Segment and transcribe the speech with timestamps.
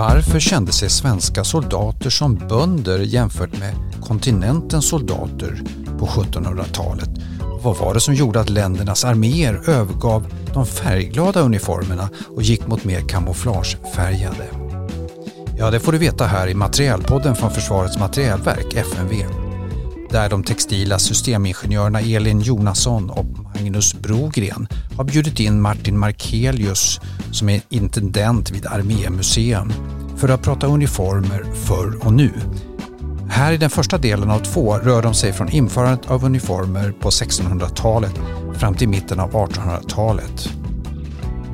[0.00, 5.62] Varför kände sig svenska soldater som bönder jämfört med kontinentens soldater
[5.98, 7.10] på 1700-talet?
[7.62, 12.84] Vad var det som gjorde att ländernas arméer övergav de färgglada uniformerna och gick mot
[12.84, 14.46] mer kamouflagefärgade?
[15.58, 19.24] Ja, det får du veta här i Materielpodden från Försvarets materielverk, FMV.
[20.10, 23.26] Där de textila systemingenjörerna Elin Jonasson och
[23.60, 27.00] Magnus Brogren har bjudit in Martin Markelius
[27.32, 29.72] som är intendent vid Armémuseum
[30.16, 32.30] för att prata uniformer förr och nu.
[33.30, 37.10] Här i den första delen av två rör de sig från införandet av uniformer på
[37.10, 38.12] 1600-talet
[38.54, 40.48] fram till mitten av 1800-talet.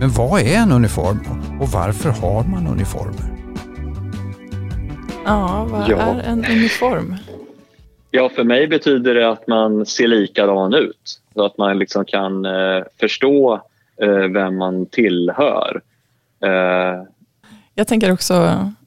[0.00, 1.20] Men vad är en uniform
[1.60, 3.32] och varför har man uniformer?
[5.24, 5.96] Ja, vad ja.
[5.96, 7.16] är en uniform?
[8.16, 11.20] Ja, för mig betyder det att man ser likadan ut.
[11.34, 13.62] Så att man liksom kan eh, förstå
[14.02, 15.80] eh, vem man tillhör.
[16.44, 17.02] Eh.
[17.74, 18.34] Jag tänker också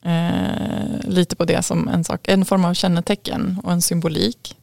[0.05, 4.55] eh, lite på det som en, sak, en form av kännetecken och en symbolik.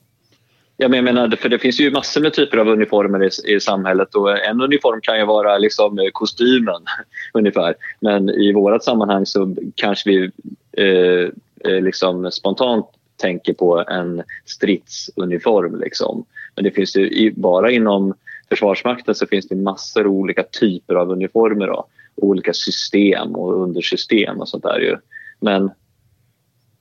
[0.76, 3.60] Ja, men jag menar, för det finns ju massor med typer av uniformer i, i
[3.60, 6.82] samhället och en uniform kan ju vara liksom kostymen
[7.32, 7.74] ungefär.
[8.00, 10.30] Men i vårt sammanhang så kanske vi
[10.76, 11.30] eh,
[11.64, 12.86] eh, liksom spontant
[13.16, 15.80] tänker på en stridsuniform.
[15.80, 16.24] Liksom.
[16.54, 18.14] Men det finns ju bara inom
[18.48, 21.66] Försvarsmakten så finns det massor av olika typer av uniformer.
[21.66, 21.86] Då.
[22.14, 24.96] Olika system och undersystem och sånt där ju.
[25.40, 25.70] Men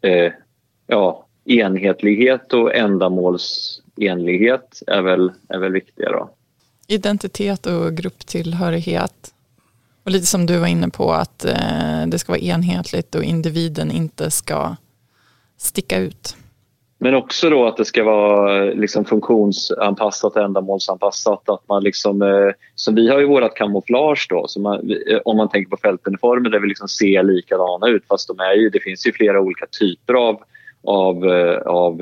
[0.01, 0.31] eh,
[0.87, 6.29] ja, enhetlighet och ändamålsenlighet är väl, är väl viktiga då.
[6.87, 9.33] Identitet och grupptillhörighet.
[10.03, 13.91] Och lite som du var inne på att eh, det ska vara enhetligt och individen
[13.91, 14.75] inte ska
[15.57, 16.35] sticka ut.
[16.97, 21.49] Men också då att det ska vara liksom funktionsanpassat, ändamålsanpassat.
[21.49, 25.37] Att man liksom, eh, som vi har ju vårt kamouflage då, så man, eh, om
[25.37, 28.79] man tänker på fältuniformer där vi liksom ser likadana ut fast de är ju, det
[28.79, 30.39] finns ju flera olika typer av,
[30.83, 32.01] av, eh, av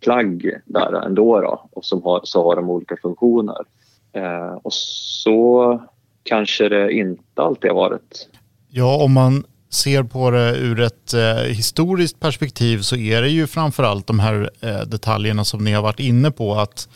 [0.00, 3.64] plagg där ändå då, och som har, så har de olika funktioner.
[4.12, 5.80] Eh, och så
[6.22, 8.28] kanske det inte alltid har varit.
[8.68, 9.44] Ja, om man
[9.74, 14.50] ser på det ur ett eh, historiskt perspektiv så är det ju framförallt de här
[14.60, 16.88] eh, detaljerna som ni har varit inne på att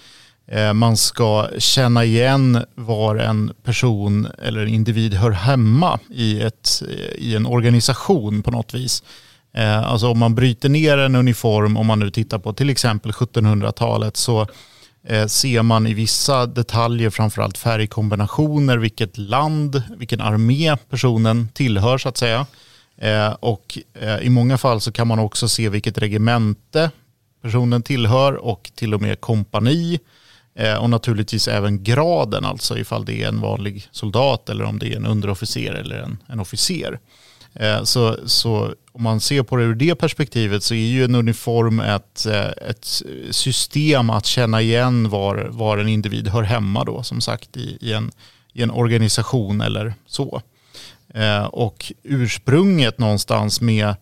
[0.48, 6.82] eh, man ska känna igen var en person eller en individ hör hemma i, ett,
[6.88, 9.02] eh, i en organisation på något vis.
[9.54, 13.12] Eh, alltså om man bryter ner en uniform, om man nu tittar på till exempel
[13.12, 14.46] 1700-talet så
[15.06, 22.08] eh, ser man i vissa detaljer, framförallt färgkombinationer, vilket land, vilken armé personen tillhör så
[22.08, 22.46] att säga.
[22.98, 26.90] Eh, och eh, i många fall så kan man också se vilket regemente
[27.42, 29.98] personen tillhör och till och med kompani.
[30.54, 34.92] Eh, och naturligtvis även graden, alltså ifall det är en vanlig soldat eller om det
[34.92, 36.98] är en underofficer eller en, en officer.
[37.54, 41.14] Eh, så, så om man ser på det ur det perspektivet så är ju en
[41.14, 47.02] uniform ett, eh, ett system att känna igen var, var en individ hör hemma då,
[47.02, 48.10] som sagt i, i, en,
[48.52, 50.42] i en organisation eller så.
[51.16, 53.94] Eh, och ursprunget någonstans med,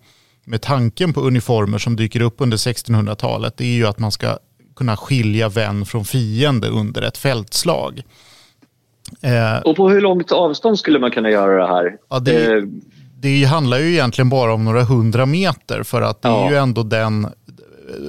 [0.44, 4.38] med tanken på uniformer som dyker upp under 1600-talet är ju att man ska
[4.76, 8.02] kunna skilja vän från fiende under ett fältslag.
[9.22, 11.96] Eh, och på hur långt avstånd skulle man kunna göra det här?
[12.10, 12.62] Ja, det, eh,
[13.20, 16.46] det handlar ju egentligen bara om några hundra meter för att det ja.
[16.46, 17.28] är ju ändå den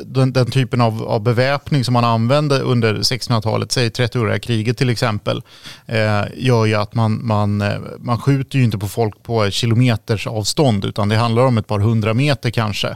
[0.05, 4.89] den, den, typen av, av beväpning som man använde under 1600-talet, säg 30-åriga kriget till
[4.89, 5.41] exempel,
[5.85, 10.27] eh, gör ju att man, man, eh, man skjuter ju inte på folk på kilometers
[10.27, 12.87] avstånd utan det handlar om ett par hundra meter kanske.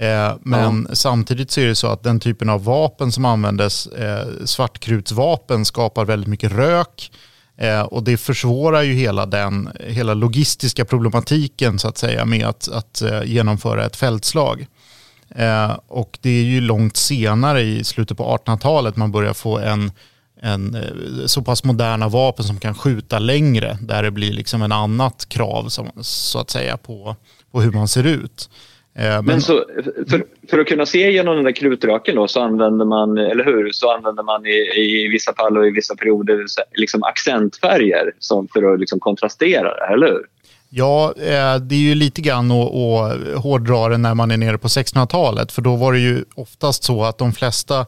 [0.00, 0.94] Eh, men ja.
[0.94, 6.04] samtidigt så är det så att den typen av vapen som användes, eh, svartkrutsvapen, skapar
[6.04, 7.10] väldigt mycket rök.
[7.56, 12.68] Eh, och det försvårar ju hela den hela logistiska problematiken så att säga med att,
[12.68, 14.66] att eh, genomföra ett fältslag.
[15.34, 19.90] Eh, och det är ju långt senare i slutet på 1800-talet man börjar få en,
[20.40, 24.72] en eh, så pass moderna vapen som kan skjuta längre där det blir liksom en
[24.72, 27.16] annat krav som, så att säga på,
[27.52, 28.50] på hur man ser ut.
[28.98, 29.64] Eh, men, Men så,
[30.10, 33.72] för, för, att kunna se genom den där krutröken då, så använder man, eller hur,
[33.72, 36.44] så använder man i, i vissa fall och i vissa perioder
[36.74, 40.24] liksom accentfärger som för att liksom kontrastera det, eller hur?
[40.76, 44.68] Ja, eh, det är ju lite grann att hårdra det när man är nere på
[44.68, 45.52] 1600-talet.
[45.52, 47.86] För då var det ju oftast så att de flesta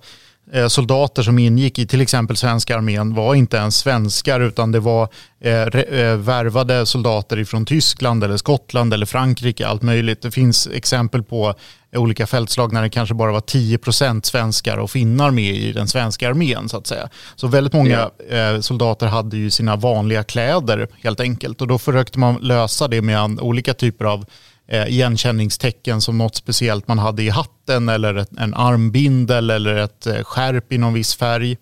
[0.69, 5.09] soldater som ingick i till exempel svenska armén var inte ens svenskar utan det var
[5.41, 10.23] eh, värvade soldater från Tyskland eller Skottland eller Frankrike, allt möjligt.
[10.23, 11.55] Det finns exempel på
[11.97, 16.29] olika fältslag när det kanske bara var 10% svenskar och finnar med i den svenska
[16.29, 17.09] armén så att säga.
[17.37, 22.19] Så väldigt många eh, soldater hade ju sina vanliga kläder helt enkelt och då försökte
[22.19, 24.27] man lösa det med olika typer av eh,
[24.69, 30.73] igenkänningstecken som något speciellt man hade i hatten eller en armbindel eller ett eh, skärp
[30.73, 31.57] i någon viss färg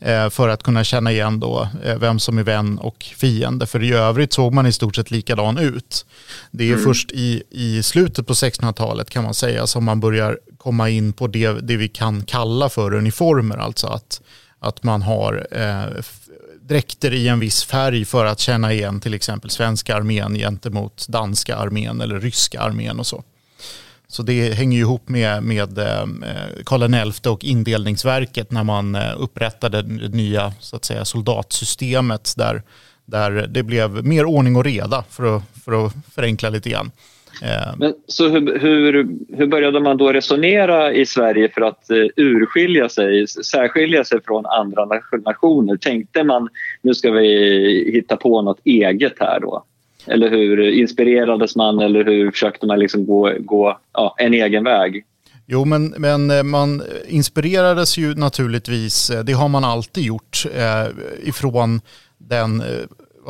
[0.00, 3.66] eh, för att kunna känna igen då eh, vem som är vän och fiende.
[3.66, 6.06] För i övrigt såg man i stort sett likadan ut.
[6.50, 6.84] Det är mm.
[6.84, 11.26] först i, i slutet på 1600-talet kan man säga som man börjar komma in på
[11.26, 13.56] det, det vi kan kalla för uniformer.
[13.56, 14.20] Alltså att,
[14.58, 16.02] att man har eh,
[16.70, 21.56] dräkter i en viss färg för att känna igen till exempel svenska armén gentemot danska
[21.56, 23.24] armén eller ryska armén och så.
[24.08, 26.06] Så det hänger ju ihop med, med eh,
[26.64, 32.62] Karl XI och indelningsverket när man eh, upprättade det nya så att säga, soldatsystemet där,
[33.04, 36.90] där det blev mer ordning och reda för att, för att förenkla lite grann.
[37.42, 42.06] Eh, Men, så hur, hur, hur började man då resonera i Sverige för att uh,
[42.16, 44.88] urskilja sig, särskilja sig från andra
[45.24, 45.76] nationer?
[45.76, 46.48] Tänkte man
[46.82, 49.64] nu ska vi hitta på något eget här då?
[50.06, 55.04] Eller hur inspirerades man eller hur försökte man liksom gå, gå ja, en egen väg?
[55.46, 61.80] Jo, men, men eh, man inspirerades ju naturligtvis, det har man alltid gjort, eh, ifrån
[62.18, 62.62] den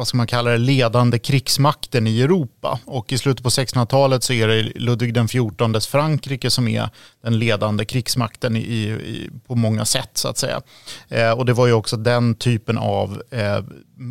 [0.00, 2.78] vad ska man kalla det, ledande krigsmakten i Europa.
[2.84, 6.88] Och i slutet på 1600-talet så är det Ludvig den XIVs Frankrike som är
[7.22, 10.60] den ledande krigsmakten i, i, på många sätt så att säga.
[11.08, 13.58] Eh, och det var ju också den typen av eh,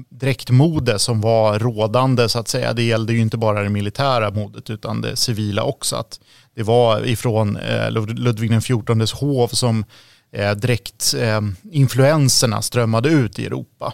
[0.09, 2.73] dräktmode som var rådande så att säga.
[2.73, 5.95] Det gällde ju inte bara det militära modet utan det civila också.
[5.95, 6.19] Att
[6.55, 9.85] det var ifrån eh, Ludvig den XIVs hov som
[10.31, 13.93] eh, dräktinfluenserna eh, strömmade ut i Europa.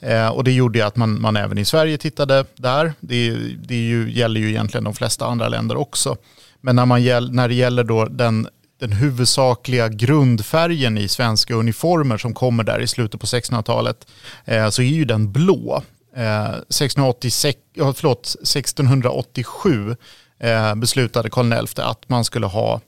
[0.00, 2.92] Eh, och det gjorde att man, man även i Sverige tittade där.
[3.00, 3.30] Det,
[3.62, 6.16] det ju, gäller ju egentligen de flesta andra länder också.
[6.60, 7.02] Men när, man,
[7.34, 8.48] när det gäller då den,
[8.80, 14.06] den huvudsakliga grundfärgen i svenska uniformer som kommer där i slutet på 1600-talet
[14.44, 15.82] eh, så är ju den blå.
[16.16, 19.96] Eh, 1686, förlåt, 1687
[20.40, 22.80] eh, beslutade Karl XI att man skulle ha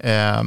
[0.00, 0.42] eh,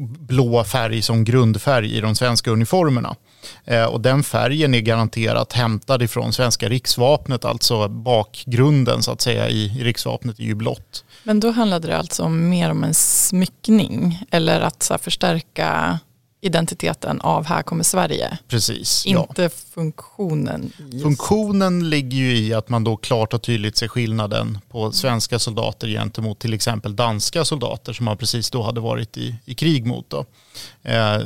[0.00, 3.16] blå färg som grundfärg i de svenska uniformerna.
[3.64, 9.48] Eh, och den färgen är garanterat hämtad ifrån svenska riksvapnet, alltså bakgrunden så att säga
[9.48, 11.04] i, i riksvapnet är ju blått.
[11.22, 15.98] Men då handlade det alltså mer om en smyckning eller att så förstärka
[16.40, 18.38] identiteten av här kommer Sverige.
[18.48, 19.06] Precis.
[19.06, 19.48] Inte ja.
[19.48, 20.72] funktionen.
[21.02, 25.88] Funktionen ligger ju i att man då klart och tydligt ser skillnaden på svenska soldater
[25.88, 30.10] gentemot till exempel danska soldater som man precis då hade varit i, i krig mot.
[30.10, 30.24] Då.
[30.82, 31.20] Eh,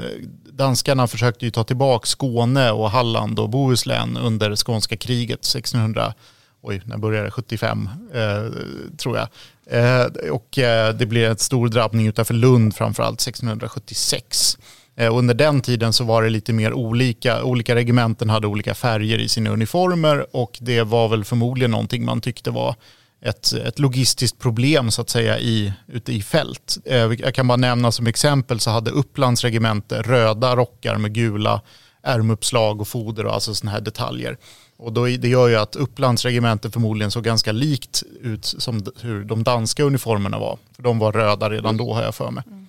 [0.57, 6.15] danskarna försökte ju ta tillbaka Skåne och Halland och Bohuslän under skånska kriget 1600
[6.63, 7.31] oj, när började det?
[7.31, 8.53] 75 eh,
[8.97, 9.29] tror jag.
[9.67, 14.59] Eh, och eh, det blev en stor drabbning utanför Lund framförallt 1676.
[14.97, 19.19] Eh, under den tiden så var det lite mer olika, olika regementen hade olika färger
[19.19, 22.75] i sina uniformer och det var väl förmodligen någonting man tyckte var
[23.23, 26.79] ett, ett logistiskt problem så att säga i, ute i fält.
[26.85, 31.61] Eh, jag kan bara nämna som exempel så hade Upplands regemente röda rockar med gula
[32.03, 34.37] ärmuppslag och foder och alltså sådana här detaljer.
[34.77, 39.25] Och då, det gör ju att Upplands regemente förmodligen såg ganska likt ut som hur
[39.25, 40.59] de danska uniformerna var.
[40.77, 42.45] För de var röda redan då har jag för mig.
[42.47, 42.63] Mm.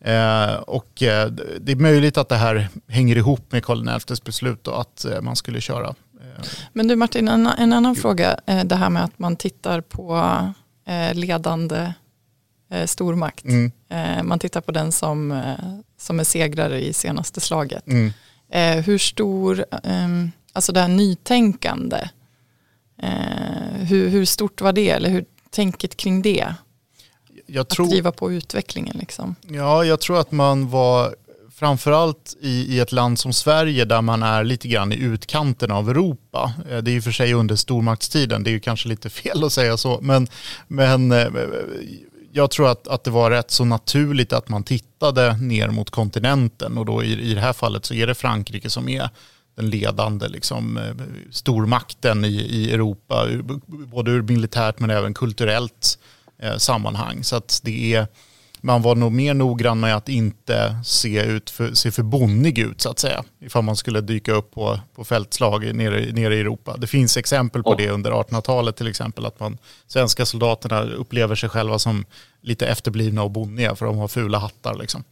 [0.00, 1.30] Eh, och eh,
[1.60, 5.20] det är möjligt att det här hänger ihop med Karl XIs beslut då, att eh,
[5.20, 5.94] man skulle köra.
[6.20, 6.44] Eh.
[6.72, 8.02] Men du Martin, en, en annan jo.
[8.02, 8.40] fråga.
[8.46, 10.16] Eh, det här med att man tittar på
[10.86, 11.92] eh, ledande
[12.86, 13.44] stormakt.
[13.44, 13.72] Mm.
[14.28, 15.42] man tittar på den som,
[15.98, 17.86] som är segrare i senaste slaget.
[17.86, 18.12] Mm.
[18.82, 22.08] hur stor, ehm, alltså det här nytänkande,
[23.78, 24.90] hur, hur stort var det?
[24.90, 26.54] Eller hur tänket kring det?
[27.48, 29.34] jag tror, att driva på utvecklingen liksom?
[29.48, 31.16] Ja, jag tror att man var
[31.58, 35.90] framförallt i, i ett land som Sverige där man är lite grann i utkanten av
[35.90, 36.52] Europa.
[36.70, 39.52] Eh, det är ju för sig under stormaktstiden, det är ju kanske lite fel att
[39.52, 40.28] säga så, men,
[40.68, 41.26] men eh,
[42.32, 46.78] jag tror att, att det var rätt så naturligt att man tittade ner mot kontinenten
[46.78, 49.10] och då i, i det här fallet så är det Frankrike som är
[49.56, 50.94] den ledande liksom, eh,
[51.30, 53.26] stormakten i, i Europa,
[53.66, 55.98] både ur militärt men även kulturellt
[56.42, 57.24] eh, sammanhang.
[57.24, 58.06] Så att det är,
[58.60, 62.80] man var nog mer noggrann med att inte se, ut för, se för bonnig ut
[62.80, 63.24] så att säga.
[63.40, 66.76] Ifall man skulle dyka upp på, på fältslag nere, nere i Europa.
[66.78, 69.26] Det finns exempel på det under 1800-talet till exempel.
[69.26, 72.04] Att man, svenska soldaterna upplever sig själva som
[72.40, 74.74] lite efterblivna och bonniga för de har fula hattar.
[74.74, 75.04] Liksom.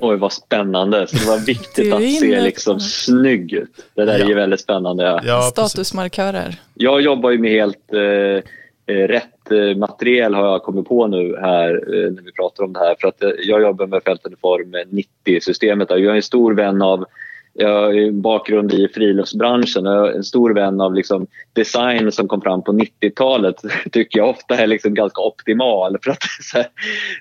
[0.00, 3.70] Oj vad spännande, så det var viktigt att se liksom snygg ut.
[3.94, 4.24] Det där ja.
[4.24, 5.22] är ju väldigt spännande.
[5.24, 6.60] Ja, Statusmarkörer.
[6.74, 8.50] Jag jobbar ju med helt eh,
[8.86, 12.72] Eh, rätt Eh, material har jag kommit på nu här eh, när vi pratar om
[12.72, 12.96] det här.
[13.00, 15.90] För att eh, jag jobbar med fältuniform 90-systemet.
[15.90, 17.04] Jag är en stor vän av
[17.56, 22.28] jag har bakgrund i friluftsbranschen och jag är en stor vän av liksom design som
[22.28, 23.56] kom fram på 90-talet.
[23.92, 25.98] tycker jag ofta är liksom ganska optimal.
[26.02, 26.68] För att det är så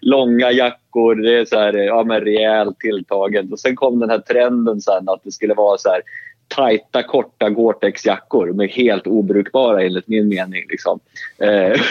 [0.02, 3.52] långa jackor, det är så här, ja, men rejält tilltaget.
[3.52, 6.02] Och sen kom den här trenden sen att det skulle vara så här
[6.48, 8.48] tajta, korta Gore-Tex-jackor.
[8.48, 10.64] De är helt obrukbara enligt min mening.
[10.70, 11.00] Liksom.
[11.38, 11.48] Eh,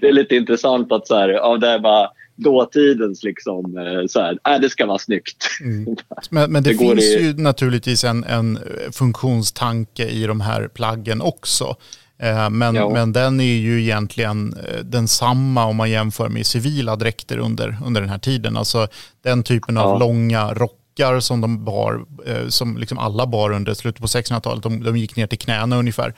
[0.00, 4.20] det är lite intressant att så här, ja, det är bara dåtidens liksom, eh, så
[4.20, 5.48] här, äh, det ska vara snyggt.
[5.60, 5.96] Mm.
[6.30, 7.22] Men, men, det, det finns i...
[7.22, 8.58] ju naturligtvis en, en
[8.92, 11.76] funktionstanke i de här plaggen också.
[12.22, 12.88] Eh, men, ja.
[12.88, 18.00] men den är ju egentligen eh, densamma om man jämför med civila dräkter under, under
[18.00, 18.56] den här tiden.
[18.56, 18.88] Alltså
[19.22, 19.98] den typen av ja.
[19.98, 20.54] långa
[20.98, 22.04] rockar som de bar,
[22.50, 26.14] som liksom alla bar under slutet på 1600-talet, de, de gick ner till knäna ungefär.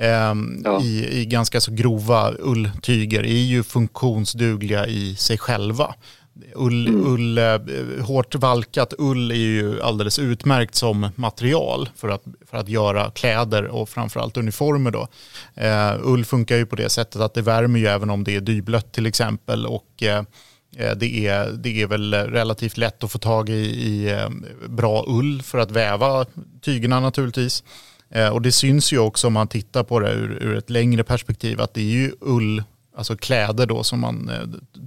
[0.00, 0.82] Ehm, ja.
[0.82, 5.94] i, i ganska så grova ulltyger är ju funktionsdugliga i sig själva.
[6.54, 7.06] Ull, mm.
[7.06, 12.68] ull, eh, hårt valkat ull är ju alldeles utmärkt som material för att, för att
[12.68, 14.90] göra kläder och framförallt uniformer.
[14.90, 15.08] Då.
[15.60, 18.40] Uh, ull funkar ju på det sättet att det värmer ju även om det är
[18.40, 20.22] dyblött till exempel och uh,
[20.76, 24.28] Eh, det är, det är väl relativt lätt att få tag i, i eh,
[24.68, 26.26] bra ull för att väva
[26.60, 27.64] tygerna naturligtvis.
[28.10, 31.04] Eh, och det syns ju också om man tittar på det ur, ur, ett längre
[31.04, 32.62] perspektiv att det är ju ull,
[32.96, 34.30] alltså kläder då som man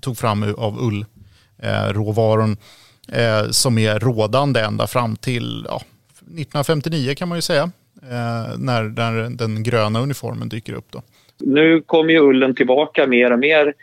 [0.01, 2.57] tog fram av ullråvaran
[3.49, 5.75] som är rådande ända fram till ja,
[6.19, 7.71] 1959 kan man ju säga.
[8.57, 10.85] När, när den gröna uniformen dyker upp.
[10.91, 11.01] Då.
[11.39, 13.73] Nu kommer ju ullen tillbaka mer och mer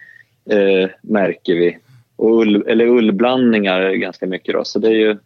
[0.50, 1.78] eh, märker vi.
[2.20, 4.54] Och ull, eller ullblandningar ganska mycket.
[4.54, 5.18] Då, så det är ju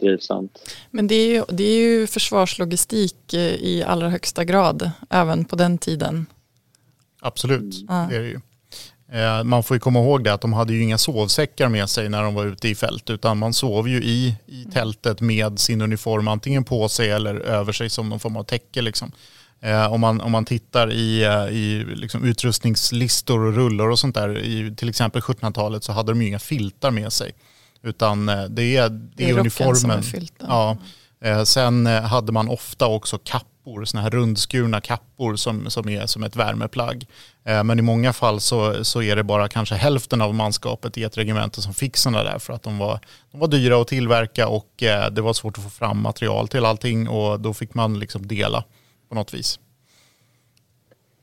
[0.00, 0.74] trivsamt.
[0.90, 5.56] Men det är, ju, det är ju försvarslogistik eh, i allra högsta grad, även på
[5.56, 6.26] den tiden.
[7.20, 8.08] Absolut, mm.
[8.08, 8.40] det är det ju.
[9.12, 12.08] Eh, man får ju komma ihåg det att de hade ju inga sovsäckar med sig
[12.08, 15.82] när de var ute i fält utan man sov ju i, i tältet med sin
[15.82, 18.82] uniform antingen på sig eller över sig som någon form av täcke.
[18.82, 19.12] Liksom.
[19.62, 24.38] Eh, om, man, om man tittar i, i liksom utrustningslistor och rullar och sånt där
[24.38, 27.32] i till exempel 1700-talet så hade de ju inga filtar med sig.
[27.82, 30.02] Utan eh, det är, det, det är, uniformen.
[30.02, 30.28] Som är.
[30.38, 30.76] Ja.
[31.20, 36.06] Eh, sen eh, hade man ofta också kappor, sådana här rundskurna kappor som, som är
[36.06, 37.06] som ett värmeplagg.
[37.44, 41.18] Men i många fall så, så är det bara kanske hälften av manskapet i ett
[41.18, 43.00] regemente som fick sådana där för att de var,
[43.32, 44.68] de var dyra att tillverka och
[45.12, 48.64] det var svårt att få fram material till allting och då fick man liksom dela
[49.12, 49.58] på något vis.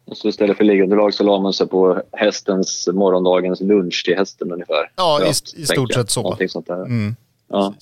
[0.05, 4.51] Och så istället för liggunderlag så la man sig på hästens morgondagens lunch till hästen
[4.51, 4.91] ungefär.
[4.95, 5.29] Ja, i,
[5.61, 6.37] i stort sett så.
[6.47, 6.85] Sånt där.
[6.85, 7.15] Mm.
[7.47, 7.73] Ja.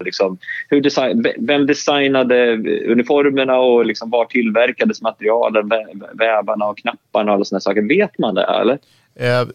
[0.00, 2.52] Liksom, hur design, vem designade
[2.92, 5.68] uniformerna och liksom var tillverkades materialen,
[6.12, 7.88] vävarna och knapparna och sådana saker?
[7.88, 8.78] Vet man det eller?
[9.14, 9.48] Eh,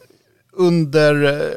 [0.51, 1.51] under, eh,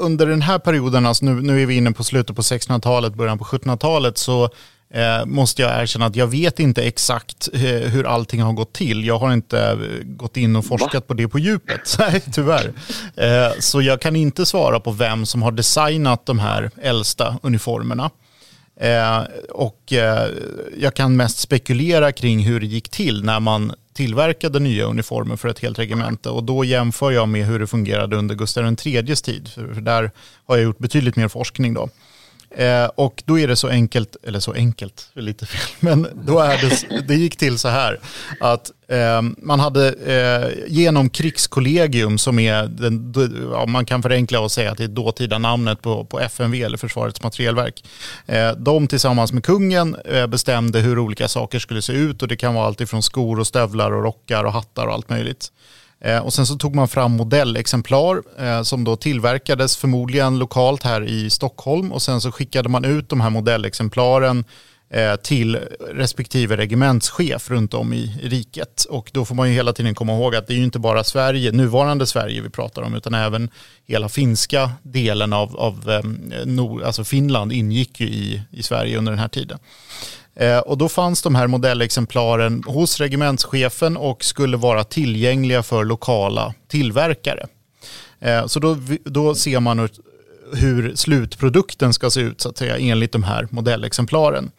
[0.00, 3.38] under den här perioden, alltså nu, nu är vi inne på slutet på 1600-talet, början
[3.38, 4.50] på 1700-talet, så
[4.94, 9.04] eh, måste jag erkänna att jag vet inte exakt eh, hur allting har gått till.
[9.04, 11.00] Jag har inte eh, gått in och forskat Va?
[11.00, 12.72] på det på djupet, Nej, tyvärr.
[13.16, 18.10] Eh, så jag kan inte svara på vem som har designat de här äldsta uniformerna.
[18.80, 19.92] Eh, och
[20.76, 25.48] jag kan mest spekulera kring hur det gick till när man tillverkade nya uniformer för
[25.48, 29.48] ett helt regemente och då jämför jag med hur det fungerade under Gustav IIIs tid,
[29.48, 30.10] för där
[30.46, 31.88] har jag gjort betydligt mer forskning då.
[32.56, 36.58] Eh, och då är det så enkelt, eller så enkelt, lite fel, men då är
[36.58, 38.00] det, det gick till så här
[38.40, 43.14] att eh, man hade eh, genom krigskollegium som är, den,
[43.52, 46.78] ja, man kan förenkla och säga att det är dåtida namnet på, på FMV eller
[46.78, 47.84] Försvarets materielverk.
[48.26, 52.36] Eh, de tillsammans med kungen eh, bestämde hur olika saker skulle se ut och det
[52.36, 55.50] kan vara allt ifrån skor och stövlar och rockar och hattar och allt möjligt.
[56.00, 61.02] Eh, och sen så tog man fram modellexemplar eh, som då tillverkades förmodligen lokalt här
[61.04, 64.44] i Stockholm och sen så skickade man ut de här modellexemplaren
[64.90, 65.58] eh, till
[65.92, 68.84] respektive regementschef runt om i riket.
[68.84, 71.04] Och då får man ju hela tiden komma ihåg att det är ju inte bara
[71.04, 73.50] Sverige, nuvarande Sverige vi pratar om, utan även
[73.86, 76.02] hela finska delen av, av
[76.84, 79.58] alltså Finland ingick ju i, i Sverige under den här tiden.
[80.36, 86.54] Eh, och då fanns de här modellexemplaren hos regementschefen och skulle vara tillgängliga för lokala
[86.68, 87.46] tillverkare.
[88.20, 89.88] Eh, så då, då ser man
[90.52, 94.50] hur slutprodukten ska se ut så att säga enligt de här modellexemplaren.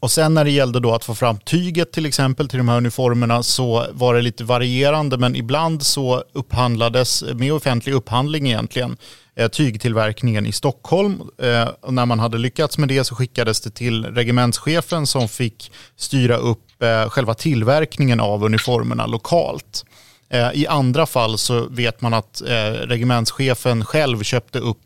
[0.00, 2.76] Och sen när det gällde då att få fram tyget till exempel till de här
[2.76, 9.23] uniformerna så var det lite varierande men ibland så upphandlades med offentlig upphandling egentligen Eh,
[9.36, 11.22] Eh, tygtillverkningen i Stockholm.
[11.38, 15.72] Eh, och när man hade lyckats med det så skickades det till regementschefen som fick
[15.96, 19.84] styra upp eh, själva tillverkningen av uniformerna lokalt.
[20.54, 22.42] I andra fall så vet man att
[22.82, 24.80] regementschefen själv köpte upp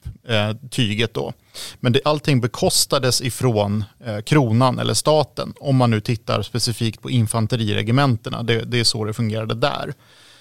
[0.71, 1.33] tyget då.
[1.81, 7.11] Men det, allting bekostades ifrån eh, kronan eller staten om man nu tittar specifikt på
[7.11, 8.43] infanteriregementena.
[8.43, 9.95] Det, det är så det fungerade där.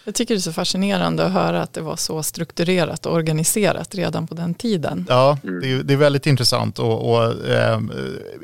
[0.07, 3.95] Jag tycker det är så fascinerande att höra att det var så strukturerat och organiserat
[3.95, 5.05] redan på den tiden.
[5.09, 7.79] Ja, det är, det är väldigt intressant och, och eh,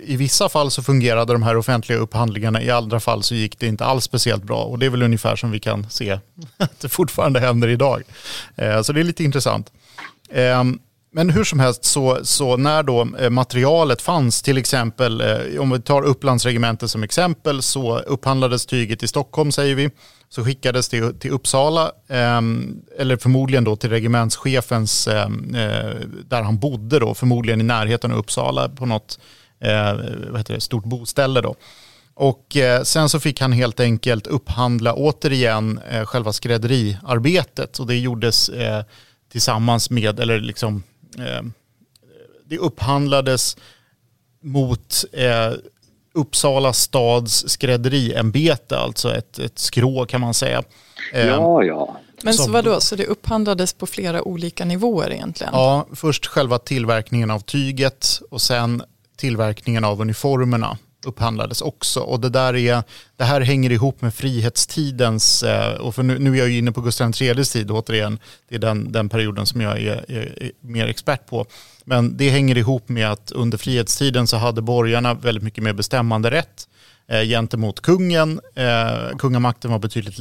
[0.03, 3.67] i vissa fall så fungerade de här offentliga upphandlingarna, i andra fall så gick det
[3.67, 6.11] inte alls speciellt bra och det är väl ungefär som vi kan se
[6.57, 8.03] att det fortfarande händer idag.
[8.55, 9.71] Eh, så det är lite intressant.
[10.29, 10.63] Eh,
[11.15, 15.69] men hur som helst, så, så när då eh, materialet fanns, till exempel, eh, om
[15.69, 19.89] vi tar Upplandsregementet som exempel, så upphandlades tyget i Stockholm säger vi,
[20.29, 25.95] så skickades det till Uppsala, ehm, eller förmodligen då till regementschefens, ehm, eh,
[26.27, 29.19] där han bodde då, förmodligen i närheten av Uppsala på något
[30.29, 31.55] vad heter det, stort boställe då.
[32.13, 38.51] Och sen så fick han helt enkelt upphandla återigen själva skrädderiarbetet och det gjordes
[39.31, 40.83] tillsammans med, eller liksom
[42.45, 43.57] det upphandlades
[44.41, 45.51] mot eh,
[46.15, 50.63] Uppsala stads skrädderiämbete, alltså ett, ett skrå kan man säga.
[51.13, 51.97] Eh, ja, ja.
[52.23, 55.53] Men så vadå, så det upphandlades på flera olika nivåer egentligen?
[55.53, 58.83] Ja, först själva tillverkningen av tyget och sen
[59.17, 61.99] tillverkningen av uniformerna upphandlades också.
[61.99, 62.83] Och det, där är,
[63.17, 66.71] det här hänger ihop med frihetstidens, eh, och för nu, nu är jag ju inne
[66.71, 68.19] på Gustav IIIs tid återigen,
[68.49, 71.45] det är den, den perioden som jag är, är, är, mer expert på.
[71.85, 76.31] Men det hänger ihop med att under frihetstiden så hade borgarna väldigt mycket mer bestämmande
[76.31, 76.67] rätt
[77.07, 78.39] eh, gentemot kungen.
[78.55, 80.19] Eh, kungamakten var betydligt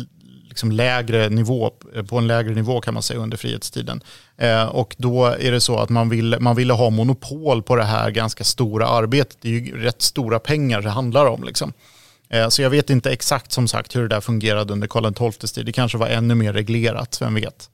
[0.52, 1.70] liksom lägre nivå,
[2.08, 4.02] på en lägre nivå kan man säga under frihetstiden.
[4.36, 7.84] Eh, och då är det så att man, ville man ville ha monopol på det
[7.84, 9.36] här ganska stora arbetet.
[9.40, 11.44] Det är ju rätt stora pengar det handlar om.
[11.44, 11.72] Liksom.
[12.28, 15.52] Eh, så jag vet inte exakt som sagt hur det där fungerade under Karl XIIs
[15.52, 15.66] tid.
[15.66, 17.70] Det kanske var ännu mer reglerat, vem vet.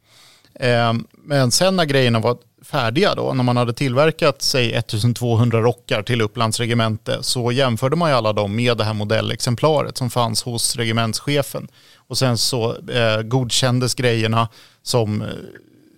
[0.54, 0.92] Eh,
[1.24, 2.36] men sen när grejerna var
[2.70, 8.10] färdiga då, när man hade tillverkat sig 1200 rockar till Upplands regemente så jämförde man
[8.10, 11.68] ju alla dem med det här modellexemplaret som fanns hos regementschefen.
[11.96, 14.48] Och sen så eh, godkändes grejerna
[14.82, 15.28] som, eh,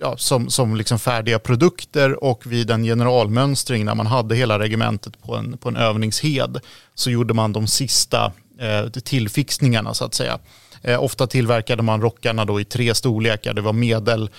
[0.00, 5.22] ja, som, som liksom färdiga produkter och vid en generalmönstring när man hade hela regementet
[5.22, 6.60] på en, på en övningshed
[6.94, 10.38] så gjorde man de sista eh, tillfixningarna så att säga.
[10.82, 13.54] Eh, ofta tillverkade man rockarna då i tre storlekar.
[13.54, 14.30] Det var medel,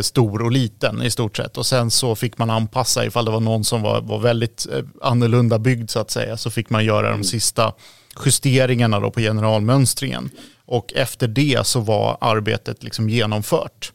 [0.00, 1.56] stor och liten i stort sett.
[1.56, 4.84] Och sen så fick man anpassa ifall det var någon som var, var väldigt eh,
[5.02, 6.36] annorlunda byggd så att säga.
[6.36, 7.24] Så fick man göra de mm.
[7.24, 7.72] sista
[8.24, 10.30] justeringarna då på generalmönstringen.
[10.66, 13.92] Och efter det så var arbetet liksom genomfört.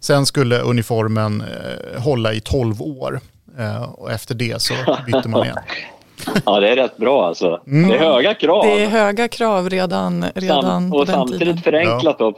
[0.00, 3.20] Sen skulle uniformen eh, hålla i 12 år
[3.58, 4.74] eh, och efter det så
[5.06, 5.58] bytte man igen.
[6.46, 7.60] Ja, det är rätt bra alltså.
[7.66, 7.88] Mm.
[7.88, 8.64] Det är höga krav.
[8.64, 11.56] Det är höga krav redan, redan Sam, på den samtidigt tiden.
[11.56, 12.34] förenklat då.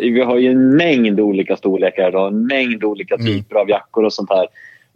[0.00, 3.26] Vi har ju en mängd olika storlekar idag, en mängd olika mm.
[3.26, 3.62] typer mm.
[3.62, 4.46] av jackor och sånt här.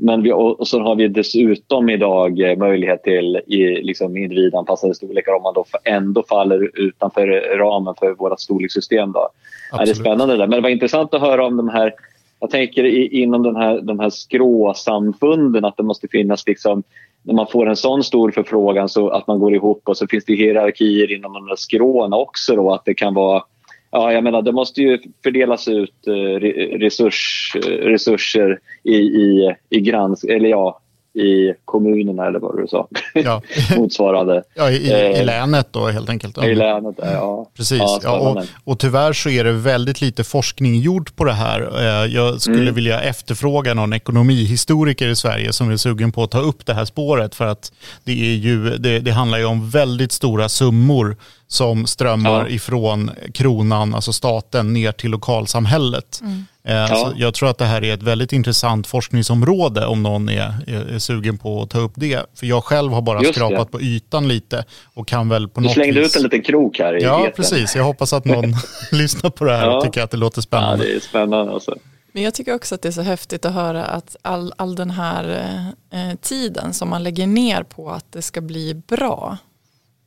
[0.00, 5.32] Men vi, och så har vi dessutom idag eh, möjlighet till i, liksom individanpassade storlekar
[5.32, 9.12] om man då ändå faller utanför ramen för vårt storlekssystem.
[9.12, 9.28] Då.
[9.72, 10.46] Ja, det är spännande där.
[10.46, 11.94] Men det var intressant att höra om de här
[12.40, 16.82] jag tänker inom den här, de här skråsamfunden att det måste finnas liksom
[17.22, 20.24] när man får en sån stor förfrågan så att man går ihop och så finns
[20.24, 23.42] det hierarkier inom de där skråna också då att det kan vara
[23.90, 26.40] Ja, jag menar det måste ju fördelas ut eh,
[26.78, 30.80] resurs, eh, resurser i, i, i grans, eller ja,
[31.18, 32.88] i kommunerna eller vad du sa.
[33.14, 33.42] Ja.
[33.76, 34.42] Motsvarande.
[34.54, 36.44] Ja, i, i, eh, länet då helt enkelt.
[36.44, 37.50] I länet, ja.
[37.56, 37.78] Precis.
[37.78, 41.60] Ja, ja, och, och tyvärr så är det väldigt lite forskning gjord på det här.
[41.78, 42.74] Eh, jag skulle mm.
[42.74, 46.84] vilja efterfråga någon ekonomihistoriker i Sverige som är sugen på att ta upp det här
[46.84, 47.72] spåret för att
[48.04, 51.16] det, är ju, det, det handlar ju om väldigt stora summor
[51.48, 52.48] som strömmar ja.
[52.48, 56.20] ifrån kronan, alltså staten, ner till lokalsamhället.
[56.22, 56.44] Mm.
[56.68, 57.12] Eh, ja.
[57.16, 60.98] jag tror att det här är ett väldigt intressant forskningsområde om någon är, är, är
[60.98, 62.26] sugen på att ta upp det.
[62.34, 63.78] För jag själv har bara Just skrapat det.
[63.78, 66.10] på ytan lite och kan väl på du något slängde vis...
[66.10, 67.32] ut en liten krok här i Ja, eten.
[67.36, 67.76] precis.
[67.76, 68.54] Jag hoppas att någon
[68.92, 69.76] lyssnar på det här ja.
[69.76, 70.84] och tycker att det låter spännande.
[70.84, 71.74] Ja, det är spännande alltså.
[72.12, 74.90] Men jag tycker också att det är så häftigt att höra att all, all den
[74.90, 75.52] här
[75.92, 79.38] eh, tiden som man lägger ner på att det ska bli bra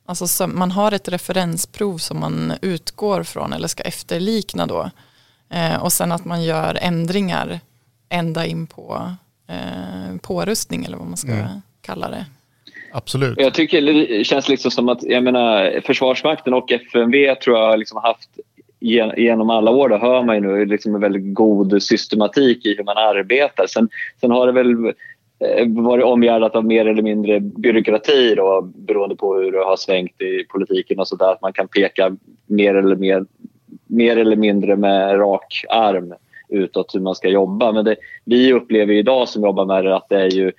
[0.06, 4.90] Alltså man har ett referensprov som man utgår från eller ska efterlikna då.
[5.52, 7.60] Eh, och sen att man gör ändringar
[8.10, 9.12] ända in på
[9.48, 11.48] eh, pårustning eller vad man ska mm.
[11.82, 12.26] kalla det.
[12.94, 13.40] Absolut.
[13.42, 17.78] Jag tycker det känns liksom som att jag menar, Försvarsmakten och FMV tror jag har
[17.78, 18.30] liksom haft
[19.18, 22.84] genom alla år, då hör man ju nu liksom en väldigt god systematik i hur
[22.84, 23.68] man arbetar.
[23.68, 23.90] Sen,
[24.22, 24.94] sen har det väl
[25.42, 30.22] Eh, varit omgärdat av mer eller mindre byråkrati då, beroende på hur det har svängt
[30.22, 31.32] i politiken och sådär.
[31.32, 33.26] Att man kan peka mer eller mer,
[33.92, 36.14] mer eller mindre med rak arm
[36.50, 37.72] utåt hur man ska jobba.
[37.72, 40.52] Men det, vi upplever idag som jobbar med det att det är ju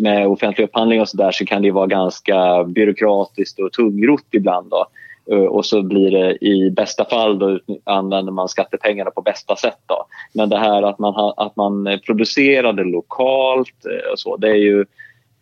[0.00, 4.70] med offentlig upphandling och så där så kan det vara ganska byråkratiskt och tungrott ibland.
[4.70, 4.86] Då.
[5.30, 9.78] Eh, och så blir det i bästa fall då använder man skattepengarna på bästa sätt.
[9.86, 10.06] Då.
[10.32, 14.54] Men det här att man, att man producerar det lokalt eh, och så, det är
[14.54, 14.84] ju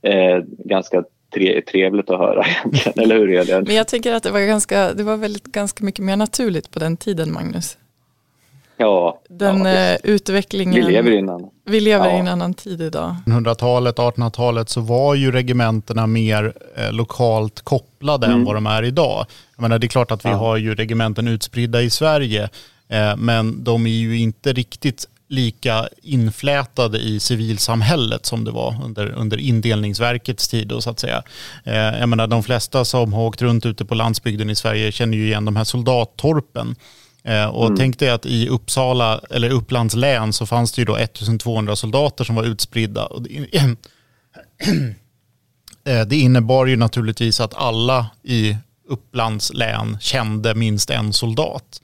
[0.02, 1.04] eh, ganska
[1.70, 3.64] trevligt att höra egentligen, eller hur Elin?
[3.66, 6.78] Men jag tänker att det var, ganska, det var väldigt, ganska mycket mer naturligt på
[6.78, 7.76] den tiden, Magnus.
[8.76, 10.86] Ja, den ja, utvecklingen.
[10.86, 12.16] Vi lever i en annan, vi lever ja.
[12.16, 13.16] i en annan tid idag.
[13.26, 18.38] 1800-talet, 1800-talet så var ju regementena mer eh, lokalt kopplade mm.
[18.38, 19.26] än vad de är idag.
[19.56, 20.36] Jag menar, det är klart att vi ja.
[20.36, 22.48] har ju regementen utspridda i Sverige,
[22.88, 29.10] eh, men de är ju inte riktigt lika inflätade i civilsamhället som det var under,
[29.10, 30.68] under indelningsverkets tid.
[30.68, 31.22] Då, så att säga.
[31.64, 35.16] Eh, jag menar, de flesta som har åkt runt ute på landsbygden i Sverige känner
[35.16, 36.76] ju igen de här soldattorpen
[37.24, 37.78] Eh, och mm.
[37.78, 42.24] tänk dig att i Uppsala, eller Upplands län så fanns det ju då 1200 soldater
[42.24, 43.08] som var utspridda.
[45.84, 48.56] Eh, det innebar ju naturligtvis att alla i
[48.88, 51.82] Upplands län kände minst en soldat.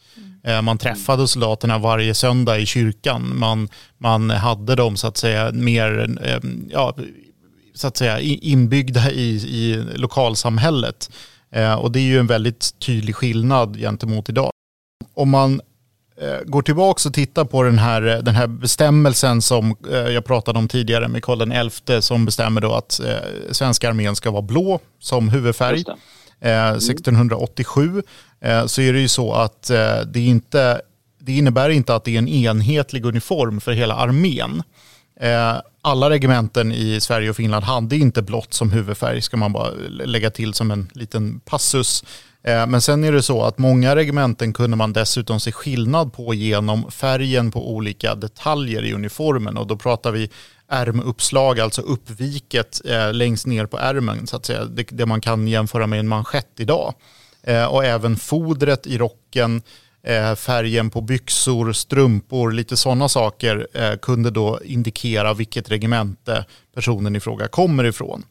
[0.49, 0.65] Mm.
[0.65, 3.39] Man träffade soldaterna varje söndag i kyrkan.
[3.39, 6.19] Man, man hade dem så att säga mer
[6.71, 6.97] ja,
[7.75, 11.11] så att säga, inbyggda i, i lokalsamhället.
[11.79, 14.51] Och det är ju en väldigt tydlig skillnad gentemot idag
[15.19, 15.61] om man
[16.21, 20.59] eh, går tillbaka och tittar på den här, den här bestämmelsen som eh, jag pratade
[20.59, 23.17] om tidigare med Karl XI som bestämmer då att eh,
[23.51, 25.85] svenska armén ska vara blå som huvudfärg.
[25.87, 25.99] Mm.
[26.41, 28.03] 1687
[28.41, 30.81] Eh, så är det ju så att eh, det, inte,
[31.19, 34.63] det innebär inte att det är en enhetlig uniform för hela armén.
[35.21, 39.71] Eh, alla regementen i Sverige och Finland hade inte blått som huvudfärg, ska man bara
[39.89, 42.05] lägga till som en liten passus.
[42.43, 46.91] Men sen är det så att många regementen kunde man dessutom se skillnad på genom
[46.91, 50.31] färgen på olika detaljer i uniformen och då pratar vi
[50.69, 55.49] ärmuppslag, alltså uppviket eh, längst ner på ärmen, så att säga, det, det, man kan
[55.49, 56.95] jämföra med en manschett idag.
[57.49, 59.63] Eh, och även fodret i rocken,
[60.03, 67.17] eh, färgen på byxor, strumpor, lite sådana saker eh, kunde då indikera vilket regemente personen
[67.17, 68.25] i fråga kommer ifrån.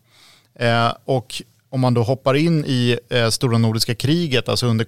[1.05, 2.97] Och om man då hoppar in i
[3.31, 4.85] Stora Nordiska kriget, alltså under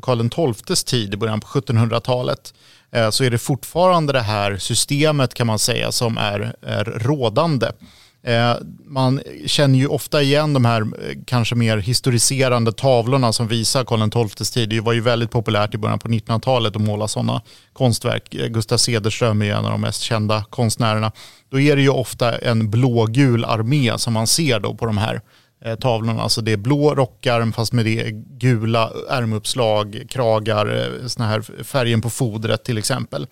[0.00, 2.54] Karl XIIs tid i början på 1700-talet,
[3.10, 7.66] så är det fortfarande det här systemet kan man säga som är, är rådande.
[8.28, 13.84] Eh, man känner ju ofta igen de här eh, kanske mer historiserande tavlorna som visar
[13.84, 14.68] Karl XIIs tid.
[14.68, 18.34] Det var ju väldigt populärt i början på 1900-talet att måla sådana konstverk.
[18.34, 21.12] Eh, Gustav Cederström är en av de mest kända konstnärerna.
[21.50, 25.20] Då är det ju ofta en blågul armé som man ser då på de här
[25.80, 26.22] tavlorna.
[26.22, 32.10] Alltså det är blå rockarm fast med det gula ärmuppslag, kragar, såna här färgen på
[32.10, 33.26] fodret till exempel.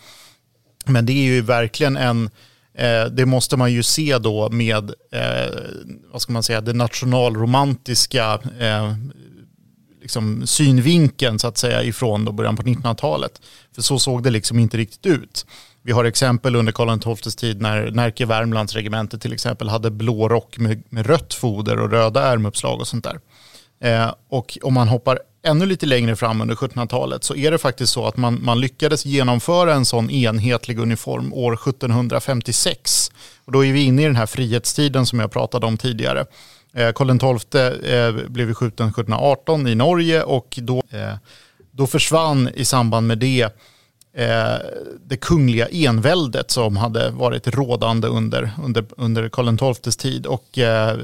[0.84, 2.30] Men det är ju verkligen en,
[2.78, 5.54] Eh, det måste man ju se då med, eh,
[6.12, 8.94] vad ska man säga, det nationalromantiska eh,
[10.02, 13.40] liksom synvinkeln så att säga ifrån då början på 1900-talet.
[13.74, 15.46] För så såg det liksom inte riktigt ut.
[15.82, 20.28] Vi har exempel under Karl XIIs tid när Närke Värmlands regemente till exempel hade blå
[20.28, 23.20] rock med, med rött foder och röda ärmuppslag och sånt där.
[23.80, 27.92] Eh, och om man hoppar ännu lite längre fram under 1700-talet så är det faktiskt
[27.92, 33.10] så att man, man lyckades genomföra en sån enhetlig uniform år 1756.
[33.44, 36.26] Och då är vi inne i den här frihetstiden som jag pratade om tidigare.
[36.74, 37.60] Eh, Karl XII
[37.94, 41.14] eh, blev skjuten 1718 i Norge och då, eh,
[41.70, 43.42] då försvann i samband med det
[44.16, 44.56] eh,
[45.04, 50.26] det kungliga enväldet som hade varit rådande under, under, under Karl XIIs tid.
[50.26, 50.98] Och eh,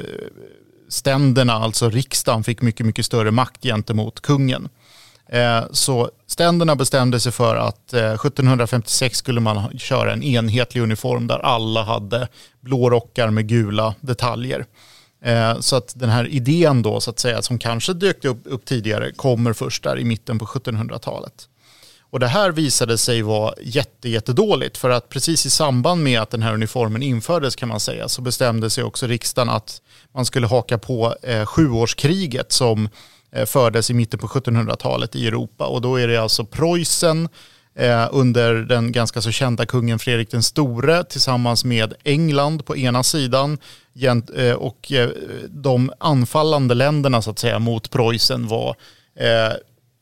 [0.92, 4.68] ständerna, alltså riksdagen, fick mycket, mycket större makt gentemot kungen.
[5.28, 11.26] Eh, så ständerna bestämde sig för att eh, 1756 skulle man köra en enhetlig uniform
[11.26, 12.28] där alla hade
[12.60, 14.66] blå rockar med gula detaljer.
[15.24, 18.64] Eh, så att den här idén då så att säga som kanske dök upp, upp
[18.64, 21.48] tidigare kommer först där i mitten på 1700-talet.
[22.12, 26.30] Och det här visade sig vara jätte, jättedåligt för att precis i samband med att
[26.30, 29.82] den här uniformen infördes kan man säga så bestämde sig också riksdagen att
[30.14, 32.88] man skulle haka på eh, sjuårskriget som
[33.32, 35.66] eh, fördes i mitten på 1700-talet i Europa.
[35.66, 37.28] Och då är det alltså Preussen
[37.74, 43.02] eh, under den ganska så kända kungen Fredrik den store tillsammans med England på ena
[43.02, 43.58] sidan
[44.36, 45.10] eh, och eh,
[45.48, 48.76] de anfallande länderna så att säga mot Preussen var
[49.16, 49.52] eh,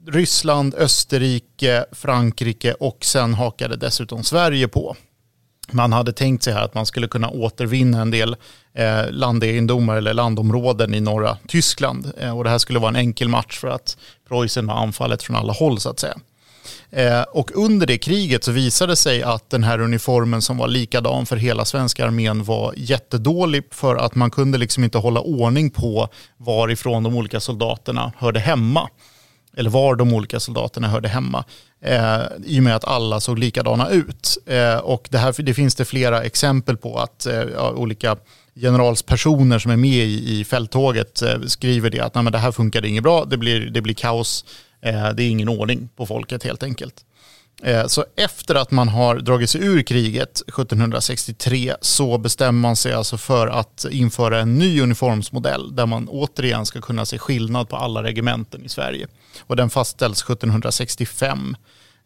[0.06, 4.96] Ryssland, Österrike, Frankrike och sen hakade dessutom Sverige på.
[5.72, 8.36] Man hade tänkt sig här att man skulle kunna återvinna en del
[8.74, 12.12] eh, landegendomar eller landområden i norra Tyskland.
[12.18, 13.96] Eh, och det här skulle vara en enkel match för att
[14.28, 16.16] Preussen var anfallet från alla håll så att säga.
[16.90, 20.68] Eh, och under det kriget så visade det sig att den här uniformen som var
[20.68, 25.70] likadan för hela svenska armén var jättedålig för att man kunde liksom inte hålla ordning
[25.70, 28.88] på varifrån de olika soldaterna hörde hemma.
[29.56, 31.44] Eller var de olika soldaterna hörde hemma.
[31.82, 34.38] Eh, I och med att alla såg likadana ut.
[34.46, 38.16] Eh, och det, här, det finns det flera exempel på att eh, olika
[38.54, 42.52] generalspersoner som är med i, i fälttåget eh, skriver det att Nej, men det här
[42.52, 44.44] funkade inget bra, det blir, det blir kaos,
[44.82, 47.04] eh, det är ingen ordning på folket helt enkelt.
[47.62, 52.92] Eh, så efter att man har dragit sig ur kriget 1763 så bestämmer man sig
[52.92, 57.76] alltså för att införa en ny uniformsmodell där man återigen ska kunna se skillnad på
[57.76, 59.06] alla regementen i Sverige.
[59.40, 61.56] Och den fastställs 1765.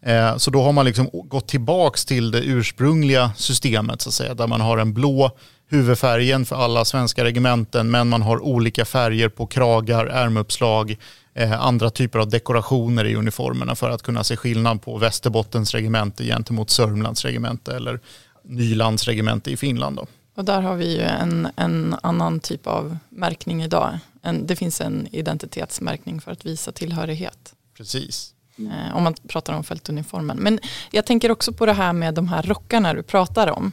[0.02, 4.34] Eh, så då har man liksom gått tillbaka till det ursprungliga systemet så att säga,
[4.34, 5.30] där man har en blå
[5.68, 10.96] huvudfärgen för alla svenska regementen men man har olika färger på kragar, ärmuppslag,
[11.34, 16.24] eh, andra typer av dekorationer i uniformerna för att kunna se skillnad på Västerbottens regemente
[16.24, 18.00] gentemot Sörmlands regemente eller
[18.44, 19.96] Nylands regemente i Finland.
[19.96, 20.06] Då.
[20.37, 23.98] Och där har vi ju en, en annan typ av märkning idag.
[24.24, 27.54] En, det finns en identitetsmärkning för att visa tillhörighet.
[27.76, 28.34] Precis.
[28.58, 30.37] Eh, om man pratar om fältuniformen.
[30.37, 30.58] Men
[30.90, 33.72] jag tänker också på det här med de här rockarna du pratar om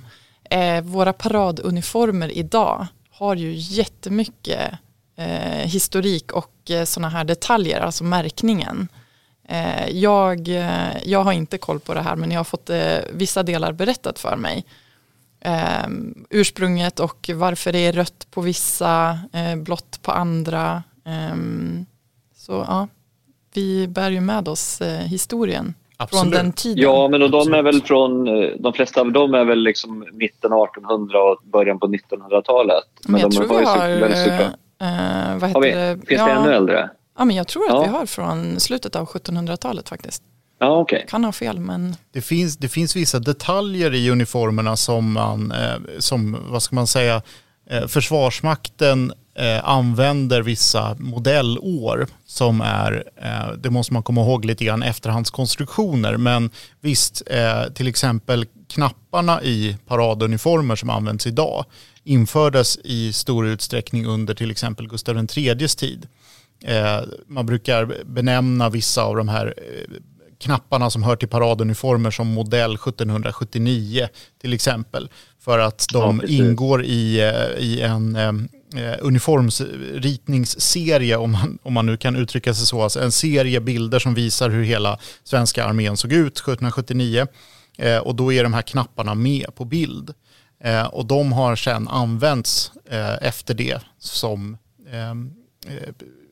[0.50, 4.72] eh, våra paraduniformer idag har ju jättemycket
[5.16, 8.88] eh, historik och eh, sådana här detaljer, alltså märkningen.
[9.92, 10.48] Jag,
[11.04, 12.70] jag har inte koll på det här men jag har fått
[13.12, 14.66] vissa delar berättat för mig.
[15.42, 15.88] Eh,
[16.30, 20.84] ursprunget och varför det är rött på vissa, eh, blått på andra.
[22.36, 22.88] så ja,
[23.54, 26.22] vi bär ju med oss historien Absolut.
[26.22, 26.84] från den tiden.
[26.84, 30.06] Ja, men och de är väl från, eh, de flesta av dem är väl liksom
[30.14, 32.84] mitten av 1800 och början på 1900-talet.
[33.04, 34.00] Men, men jag de tror vi har, äh,
[35.40, 36.00] vad heter vi, det?
[36.08, 36.90] Finns ja, det ännu äldre?
[37.18, 37.82] Ja, men jag tror att ja.
[37.82, 40.24] vi har från slutet av 1700-talet faktiskt.
[40.64, 41.06] Ja, okay.
[41.08, 41.96] Kan ha fel men...
[42.12, 46.88] Det finns, det finns vissa detaljer i uniformerna som man, eh, som, vad ska man
[46.88, 47.22] säga,
[47.70, 54.66] eh, Försvarsmakten eh, använder vissa modellår som är, eh, det måste man komma ihåg lite
[54.66, 56.18] grann, efterhandskonstruktioner.
[56.18, 56.50] Men
[56.82, 61.66] visst, eh, till exempel knapparna i paraduniformer som används idag
[62.04, 66.08] infördes i stor utsträckning under till exempel Gustav IIIs tid.
[66.66, 69.54] Eh, man brukar benämna vissa av de här
[70.42, 74.08] knapparna som hör till paraduniformer som modell 1779
[74.42, 75.10] till exempel.
[75.40, 78.34] För att de ja, ingår i, eh, i en eh,
[79.00, 82.84] uniformsritningsserie, om man, om man nu kan uttrycka sig så.
[82.84, 87.28] Alltså en serie bilder som visar hur hela svenska armén såg ut 1779.
[87.78, 90.14] Eh, och då är de här knapparna med på bild.
[90.64, 94.58] Eh, och de har sedan använts eh, efter det som
[94.92, 95.14] eh,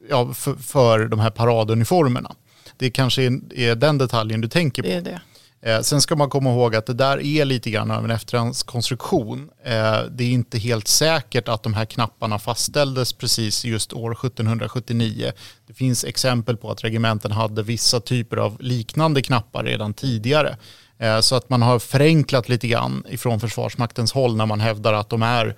[0.10, 2.36] ja, för, för de här paraduniformerna.
[2.80, 4.88] Det kanske är, den detaljen du tänker på.
[4.88, 5.22] Det är det.
[5.62, 9.50] Eh, sen ska man komma ihåg att det där är lite grann av en efterhandskonstruktion.
[9.64, 15.32] Eh, det är inte helt säkert att de här knapparna fastställdes precis just år 1779.
[15.68, 20.58] Det finns exempel på att regementen hade vissa typer av liknande knappar redan tidigare.
[21.00, 25.10] Eh, så att man har förenklat lite grann ifrån Försvarsmaktens håll när man hävdar att
[25.10, 25.56] de är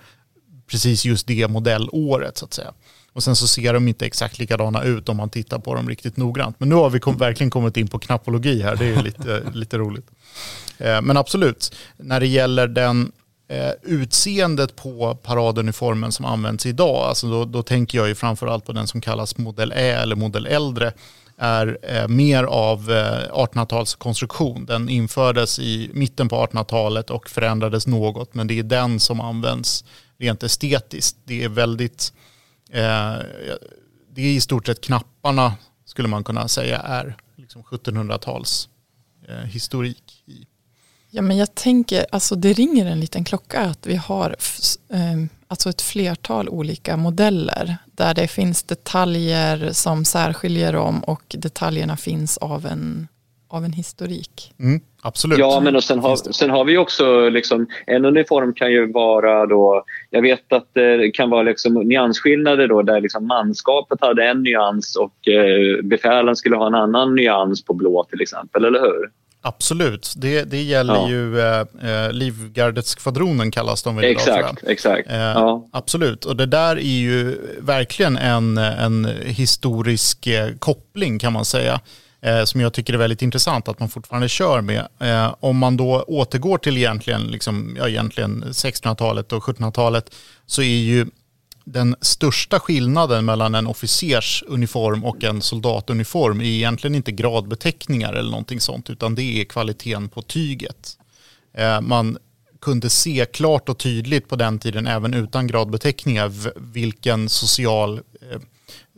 [0.67, 2.73] precis just det modellåret så att säga.
[3.13, 6.17] Och sen så ser de inte exakt likadana ut om man tittar på dem riktigt
[6.17, 6.59] noggrant.
[6.59, 9.77] Men nu har vi kom, verkligen kommit in på knappologi här, det är lite, lite
[9.77, 10.07] roligt.
[10.77, 13.11] Eh, men absolut, när det gäller den
[13.47, 18.71] eh, utseendet på paraduniformen som används idag, alltså då, då tänker jag ju framförallt på
[18.71, 20.93] den som kallas modell Ä eller modell äldre,
[21.37, 24.65] är eh, mer av eh, 1800-talskonstruktion.
[24.65, 29.83] Den infördes i mitten på 1800-talet och förändrades något, men det är den som används
[30.19, 31.17] rent estetiskt.
[31.25, 32.13] Det är väldigt
[34.13, 35.53] det är i stort sett knapparna
[35.85, 38.69] skulle man kunna säga är liksom 1700-tals
[39.27, 40.23] eh, historik.
[41.09, 44.35] Ja, men jag tänker, alltså det ringer en liten klocka att vi har
[44.89, 51.97] eh, alltså ett flertal olika modeller där det finns detaljer som särskiljer dem och detaljerna
[51.97, 53.07] finns av en
[53.47, 54.53] av en historik.
[54.59, 55.39] Mm, absolut.
[55.39, 59.45] Ja, men och sen, har, sen har vi också liksom, en uniform kan ju vara
[59.45, 64.43] då, jag vet att det kan vara liksom nyansskillnader då där liksom manskapet hade en
[64.43, 69.09] nyans och eh, befälen skulle ha en annan nyans på blå till exempel, eller hur?
[69.43, 71.09] Absolut, det, det gäller ja.
[71.09, 75.09] ju eh, eh Livgardetskvadronen kallas de väl idag Exakt, exakt.
[75.09, 75.67] Eh, ja.
[75.71, 81.79] Absolut, och det där är ju verkligen en, en historisk eh, koppling kan man säga
[82.21, 84.87] eh, som jag tycker är väldigt intressant att man fortfarande kör med.
[84.99, 90.65] Eh, om man då återgår till egentligen, liksom, ja, egentligen 1600-talet och 1700-talet så är
[90.77, 91.05] ju
[91.65, 98.59] den största skillnaden mellan en officersuniform och en soldatuniform är egentligen inte gradbeteckningar eller någonting
[98.59, 100.97] sånt, utan det är kvaliteten på tyget.
[101.53, 102.17] Eh, man
[102.61, 106.31] kunde se klart och tydligt på den tiden, även utan gradbeteckningar,
[106.73, 108.41] vilken social eh,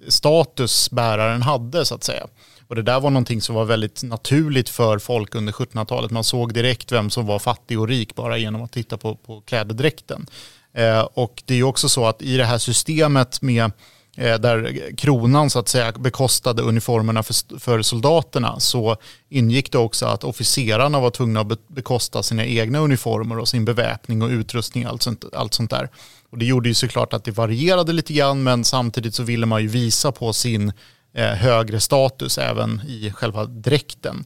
[0.08, 2.28] status bäraren hade så att säga.
[2.74, 6.12] Och det där var någonting som var väldigt naturligt för folk under 1700-talet.
[6.12, 9.42] Man såg direkt vem som var fattig och rik bara genom att titta på, på
[9.42, 10.26] klädedräkten.
[10.74, 13.72] Eh, och det är också så att i det här systemet med
[14.18, 18.98] eh, där kronan så att säga bekostade uniformerna för, för soldaterna så
[19.30, 24.22] ingick det också att officerarna var tvungna att bekosta sina egna uniformer och sin beväpning
[24.22, 25.90] och utrustning och allt sånt, allt sånt där.
[26.30, 29.62] Och det gjorde ju såklart att det varierade lite grann men samtidigt så ville man
[29.62, 30.74] ju visa på sin
[31.14, 34.26] Eh, högre status även i själva dräkten.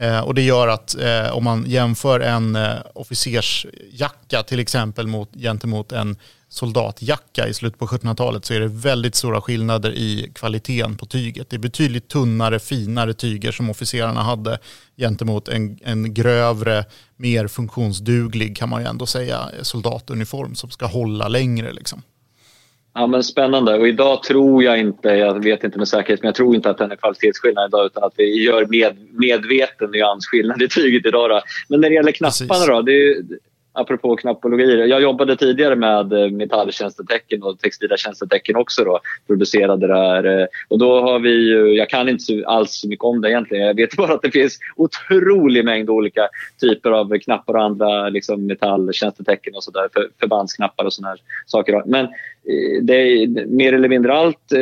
[0.00, 5.30] Eh, och det gör att eh, om man jämför en eh, officersjacka till exempel mot,
[5.34, 6.16] gentemot en
[6.48, 11.50] soldatjacka i slutet på 1700-talet så är det väldigt stora skillnader i kvaliteten på tyget.
[11.50, 14.58] Det är betydligt tunnare, finare tyger som officerarna hade
[14.96, 16.84] gentemot en, en grövre,
[17.16, 21.72] mer funktionsduglig kan man ju ändå säga soldatuniform som ska hålla längre.
[21.72, 22.02] Liksom.
[22.94, 23.78] Ja, men spännande.
[23.78, 26.78] Och idag tror jag inte, jag vet inte med säkerhet, men jag tror inte att
[26.78, 31.30] den är kvalitetsskillnad idag utan att vi gör med, medveten nyansskillnad i tyget idag.
[31.30, 31.40] Då.
[31.68, 32.66] Men när det gäller knapparna Precis.
[32.66, 33.22] då, det,
[33.72, 34.88] apropå knappologi.
[34.88, 38.84] Jag jobbade tidigare med eh, metalltjänstetecken och textila tjänstetecken också.
[38.84, 40.40] Då, producerade det här.
[40.40, 43.66] Eh, och då har vi jag kan inte alls så mycket om det egentligen.
[43.66, 46.28] Jag vet bara att det finns otrolig mängd olika
[46.60, 49.88] typer av knappar och andra liksom, metalltjänstetecken och sådär.
[49.92, 51.82] För, förbandsknappar och sådana saker.
[51.86, 54.52] Men eh, det är, mer eller mindre allt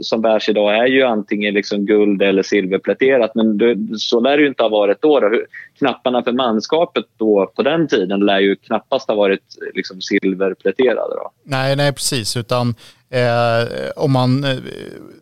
[0.00, 3.34] som bärs idag är ju antingen liksom guld eller silverpläterat.
[3.34, 5.20] Men det, så lär det ju inte ha varit då.
[5.20, 5.30] då.
[5.78, 11.14] Knapparna för manskapet då på den tiden lär ju knappast ha varit liksom silverpläterade.
[11.14, 11.30] Då.
[11.44, 12.36] Nej, nej precis.
[12.36, 12.74] Utan
[13.10, 14.56] eh, om man eh,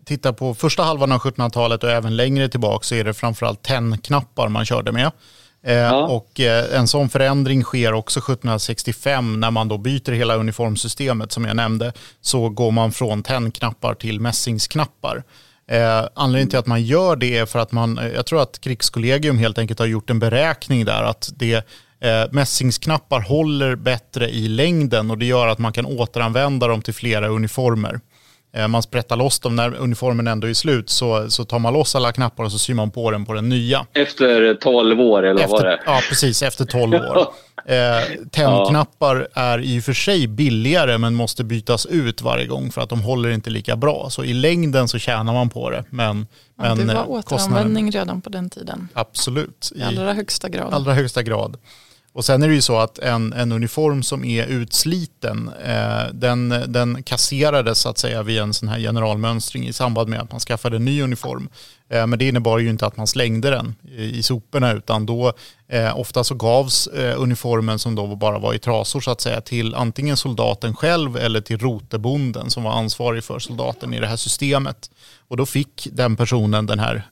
[0.05, 4.49] tittar på första halvan av 1700-talet och även längre tillbaka så är det framförallt tennknappar
[4.49, 5.11] man körde med.
[5.63, 6.07] Eh, ja.
[6.07, 11.45] Och eh, en sån förändring sker också 1765 när man då byter hela uniformsystemet som
[11.45, 11.93] jag nämnde.
[12.21, 15.23] Så går man från tennknappar till mässingsknappar.
[15.71, 18.61] Eh, anledningen till att man gör det är för att man, eh, jag tror att
[18.61, 21.67] krigskollegium helt enkelt har gjort en beräkning där att det
[22.03, 26.95] Eh, mässingsknappar håller bättre i längden och det gör att man kan återanvända dem till
[26.95, 28.01] flera uniformer.
[28.53, 31.95] Eh, man sprättar loss dem när uniformen ändå är slut så, så tar man loss
[31.95, 33.87] alla knappar och så syr man på den på den nya.
[33.93, 35.81] Efter 12 år eller efter, vad var det?
[35.87, 36.43] Ja, precis.
[36.43, 37.29] Efter 12 år.
[37.65, 42.81] Eh, tändknappar är i och för sig billigare men måste bytas ut varje gång för
[42.81, 44.11] att de håller inte lika bra.
[44.11, 45.85] Så i längden så tjänar man på det.
[45.91, 47.93] Men, ja, men det var återanvändning kostnaden...
[47.93, 48.89] redan på den tiden.
[48.93, 49.73] Absolut.
[49.75, 50.75] I allra högsta grad.
[50.75, 51.57] allra högsta grad.
[52.13, 56.65] Och sen är det ju så att en, en uniform som är utsliten, eh, den,
[56.67, 60.41] den kasserades så att säga vid en sån här generalmönstring i samband med att man
[60.41, 61.49] skaffade en ny uniform.
[61.89, 65.33] Eh, men det innebar ju inte att man slängde den i, i soporna utan då
[65.69, 69.41] eh, ofta så gavs eh, uniformen som då bara var i trasor så att säga
[69.41, 74.17] till antingen soldaten själv eller till rotebonden som var ansvarig för soldaten i det här
[74.17, 74.91] systemet.
[75.29, 77.07] Och då fick den personen den här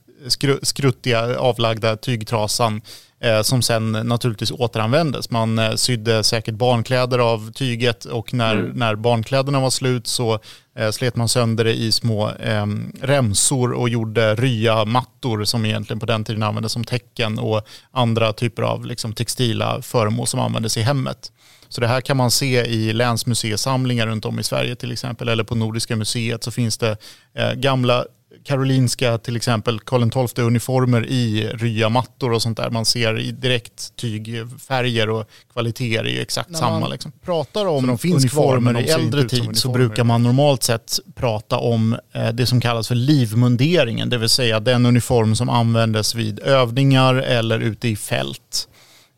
[0.62, 2.82] skruttiga avlagda tygtrasan
[3.20, 5.30] eh, som sen naturligtvis återanvändes.
[5.30, 8.70] Man eh, sydde säkert barnkläder av tyget och när, mm.
[8.70, 10.38] när barnkläderna var slut så
[10.78, 12.66] eh, slet man sönder det i små eh,
[13.00, 18.32] remsor och gjorde rya mattor som egentligen på den tiden användes som tecken och andra
[18.32, 21.32] typer av liksom, textila föremål som användes i hemmet.
[21.68, 25.44] Så det här kan man se i länsmuseisamlingar runt om i Sverige till exempel eller
[25.44, 26.96] på Nordiska museet så finns det
[27.34, 28.04] eh, gamla
[28.44, 32.70] karolinska till exempel Karl XII uniformer i rya mattor och sånt där.
[32.70, 36.80] Man ser direkt tygfärger och kvaliteter är ju exakt När samma.
[36.80, 37.12] Man liksom.
[37.24, 41.96] pratar om de finns uniformer i äldre tid så brukar man normalt sett prata om
[42.12, 47.14] eh, det som kallas för livmunderingen, det vill säga den uniform som användes vid övningar
[47.14, 48.68] eller ute i fält.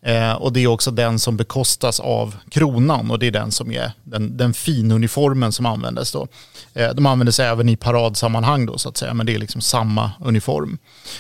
[0.03, 3.73] Eh, och det är också den som bekostas av kronan och det är den som
[3.73, 6.29] är den, den finuniformen som användes då.
[6.75, 10.11] Eh, de användes även i paradsammanhang då så att säga, men det är liksom samma
[10.21, 10.79] uniform.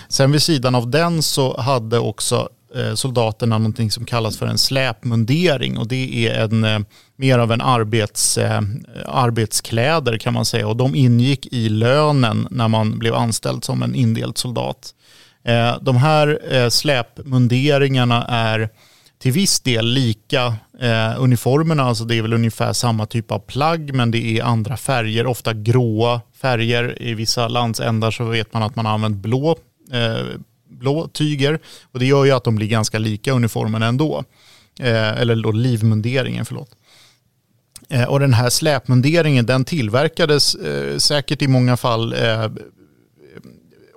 [0.08, 4.58] Sen vid sidan av den så hade också eh, soldaterna någonting som kallas för en
[4.58, 6.78] släpmundering och det är en eh,
[7.16, 8.62] mer av en arbets, eh,
[9.06, 13.94] arbetskläder kan man säga och de ingick i lönen när man blev anställd som en
[13.94, 14.94] indelt soldat.
[15.44, 18.68] Eh, de här eh, släpmunderingarna är
[19.18, 23.94] till viss del lika eh, uniformerna, alltså det är väl ungefär samma typ av plagg
[23.94, 27.02] men det är andra färger, ofta gråa färger.
[27.02, 29.56] I vissa landsändar så vet man att man har använt blå,
[29.92, 30.26] eh,
[30.68, 31.58] blå tyger
[31.92, 34.24] och det gör ju att de blir ganska lika uniformen ändå.
[34.80, 36.70] Eh, eller då livmunderingen, förlåt.
[37.88, 42.14] Eh, och den här släpmunderingen den tillverkades eh, säkert i många fall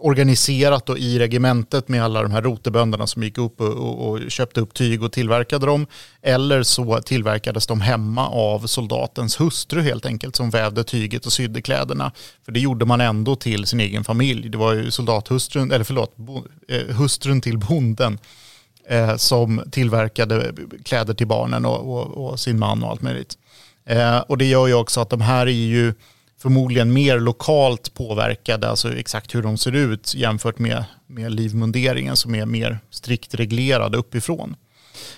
[0.03, 4.31] organiserat då i regementet med alla de här rotebönderna som gick upp och, och, och,
[4.31, 5.87] köpte upp tyg och tillverkade dem.
[6.21, 11.61] Eller så tillverkades de hemma av soldatens hustru helt enkelt som vävde tyget och sydde
[11.61, 12.11] kläderna.
[12.45, 14.49] För det gjorde man ändå till sin egen familj.
[14.49, 18.19] Det var ju soldathustrun, eller förlåt, bo, eh, hustrun till bonden
[18.87, 20.53] eh, som tillverkade
[20.85, 23.37] kläder till barnen och, och, och sin man och allt möjligt.
[23.85, 25.93] Eh, och det gör ju också att de här är ju
[26.43, 32.35] förmodligen mer lokalt påverkade, alltså exakt hur de ser ut jämfört med, med livmunderingen som
[32.35, 34.55] är mer strikt reglerad uppifrån.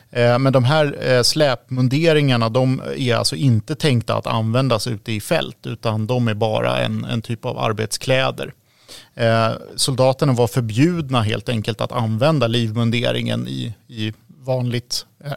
[0.09, 5.21] Eh, men de här eh, släpmunderingarna de är alltså inte tänkta att användas ute i
[5.21, 8.53] fält utan de är bara en, en typ av arbetskläder.
[9.13, 15.33] Eh, soldaterna var förbjudna helt enkelt att använda livmunderingen i, i vanligt eh,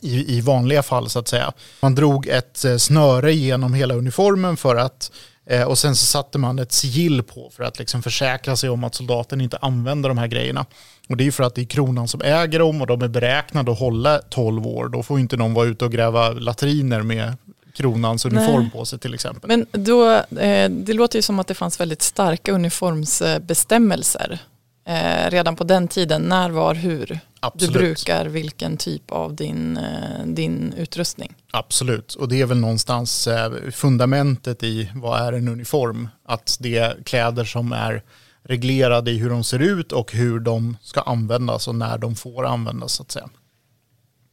[0.00, 1.52] i, i vanliga fall så att säga.
[1.80, 5.10] Man drog ett eh, snöre genom hela uniformen för att
[5.46, 8.84] eh, och sen så satte man ett sigill på för att liksom försäkra sig om
[8.84, 10.66] att soldaten inte använder de här grejerna.
[11.08, 13.72] Och det är för att det är kronan som äger dem och de är beräknade
[13.72, 14.88] att hålla 12 år.
[14.88, 17.36] Då får inte någon vara ute och gräva latriner med
[17.76, 18.70] kronans uniform Nej.
[18.70, 19.48] på sig till exempel.
[19.48, 24.40] Men då, eh, det låter ju som att det fanns väldigt starka uniformsbestämmelser
[24.86, 26.22] eh, redan på den tiden.
[26.22, 27.74] När, var, hur Absolut.
[27.74, 31.34] du brukar vilken typ av din, eh, din utrustning.
[31.50, 36.08] Absolut, och det är väl någonstans eh, fundamentet i vad är en uniform.
[36.24, 38.02] Att det är kläder som är
[38.42, 42.46] reglerade i hur de ser ut och hur de ska användas och när de får
[42.46, 43.28] användas så att säga.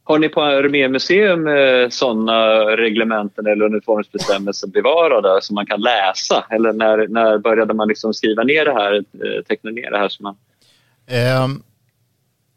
[0.06, 6.46] Har ni på Armémuseum eh, sådana reglementen eller uniformsbestämmelser bevarade som man kan läsa?
[6.50, 10.10] Eller när, när började man liksom skriva ner det här, eh, teckna ner det här?
[10.10, 10.36] Som man...
[11.08, 11.64] Ehm, um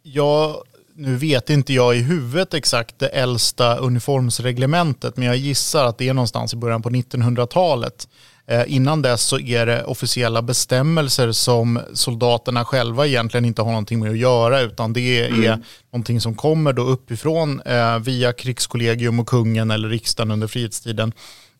[0.08, 0.62] Ja,
[0.94, 6.08] nu vet inte jag i huvudet exakt det äldsta uniformsreglementet, men jag gissar att det
[6.08, 8.08] är någonstans i början på 1900-talet.
[8.48, 14.00] Eh, innan dess så är det officiella bestämmelser som soldaterna själva egentligen inte har någonting
[14.00, 15.62] med att göra, utan det är mm.
[15.92, 21.12] någonting som kommer då uppifrån eh, via krigskollegium och kungen eller riksdagen under frihetstiden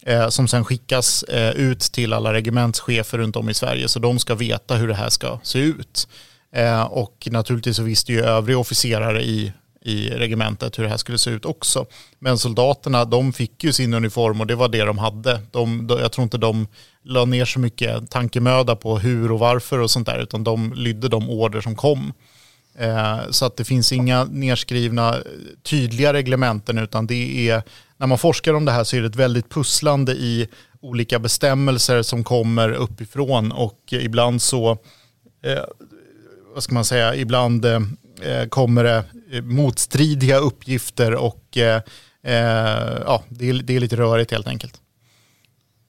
[0.03, 1.25] eh, som sen skickas
[1.55, 5.11] ut till alla regementschefer runt om i Sverige, så de ska veta hur det här
[5.11, 6.09] ska se ut.
[6.89, 9.53] Och naturligtvis så visste ju övriga officerare i,
[9.87, 11.87] i regementet hur det här skulle se ut också.
[12.19, 15.41] Men soldaterna de fick ju sin uniform och det var det de hade.
[15.51, 16.67] De, jag tror inte de
[17.03, 21.09] la ner så mycket tankemöda på hur och varför och sånt där utan de lydde
[21.09, 22.13] de order som kom.
[22.79, 25.17] Eh, så att det finns inga nedskrivna
[25.63, 27.63] tydliga reglementen utan det är
[27.97, 30.49] när man forskar om det här så är det ett väldigt pusslande i
[30.81, 34.71] olika bestämmelser som kommer uppifrån och ibland så
[35.43, 35.65] eh,
[36.55, 37.81] vad ska man säga, ibland eh,
[38.49, 41.83] kommer det eh, motstridiga uppgifter och eh,
[42.23, 44.81] eh, ja, det är, det är lite rörigt helt enkelt.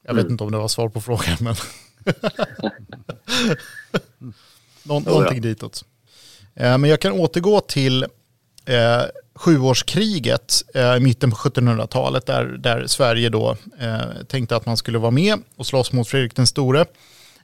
[0.06, 0.32] Jag vet mm.
[0.32, 1.56] inte om det var svar på frågan, men
[4.84, 5.86] Nå någonting ditåt.
[6.56, 8.04] Eh, men jag kan återgå till
[8.66, 9.02] eh,
[9.36, 14.98] sjuårskriget eh, i mitten på 1700-talet där, där Sverige då eh, tänkte att man skulle
[14.98, 16.86] vara med och slåss mot Fredrik den store.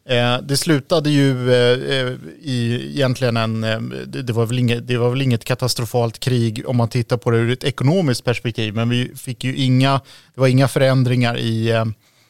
[0.06, 5.10] Eh, det slutade ju eh, i egentligen en, eh, det, var väl inget, det var
[5.10, 9.12] väl inget katastrofalt krig om man tittar på det ur ett ekonomiskt perspektiv, men vi
[9.16, 10.01] fick ju inga,
[10.36, 11.84] det var inga förändringar i,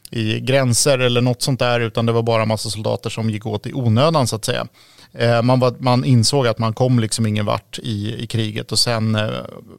[0.09, 3.67] i gränser eller något sånt där, utan det var bara massa soldater som gick åt
[3.67, 4.67] i onödan så att säga.
[5.43, 9.17] Man, var, man insåg att man kom liksom ingen vart i, i kriget och sen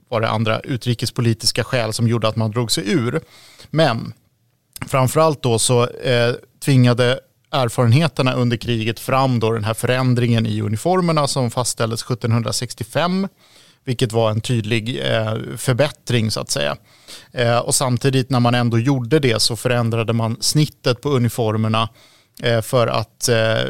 [0.08, 3.20] var det andra utrikespolitiska skäl som gjorde att man drog sig ur.
[3.70, 4.12] Men
[4.86, 6.34] framförallt då så eh,
[6.64, 7.20] tvingade
[7.54, 13.28] erfarenheterna under kriget fram då den här förändringen i uniformerna som fastställdes 1765
[13.84, 16.76] vilket var en tydlig eh, förbättring så att säga.
[17.32, 21.88] Eh, och samtidigt när man ändå gjorde det så förändrade man snittet på uniformerna
[22.42, 23.28] eh, för att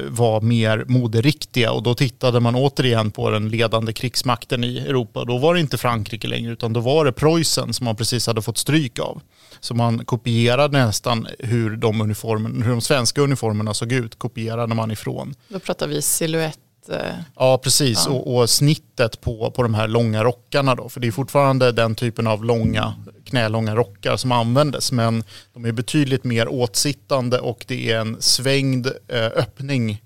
[0.09, 5.24] vara mer moderiktiga och då tittade man återigen på den ledande krigsmakten i Europa.
[5.24, 8.43] Då var det inte Frankrike längre utan då var det Preussen som man precis hade
[8.43, 9.20] fått stryk av.
[9.65, 14.91] Så man kopierade nästan hur de, uniformen, hur de svenska uniformerna såg ut, kopierade man
[14.91, 15.35] ifrån.
[15.49, 16.59] Då pratar vi silhuett.
[16.89, 16.99] Eh,
[17.37, 18.05] ja, precis.
[18.07, 18.12] Ja.
[18.12, 20.89] Och, och, snittet på, på de här långa rockarna då.
[20.89, 22.95] För det är fortfarande den typen av långa,
[23.25, 24.93] knälånga rockar som användes.
[24.93, 30.03] Men de är betydligt mer åtsittande och det är en svängd eh, öppning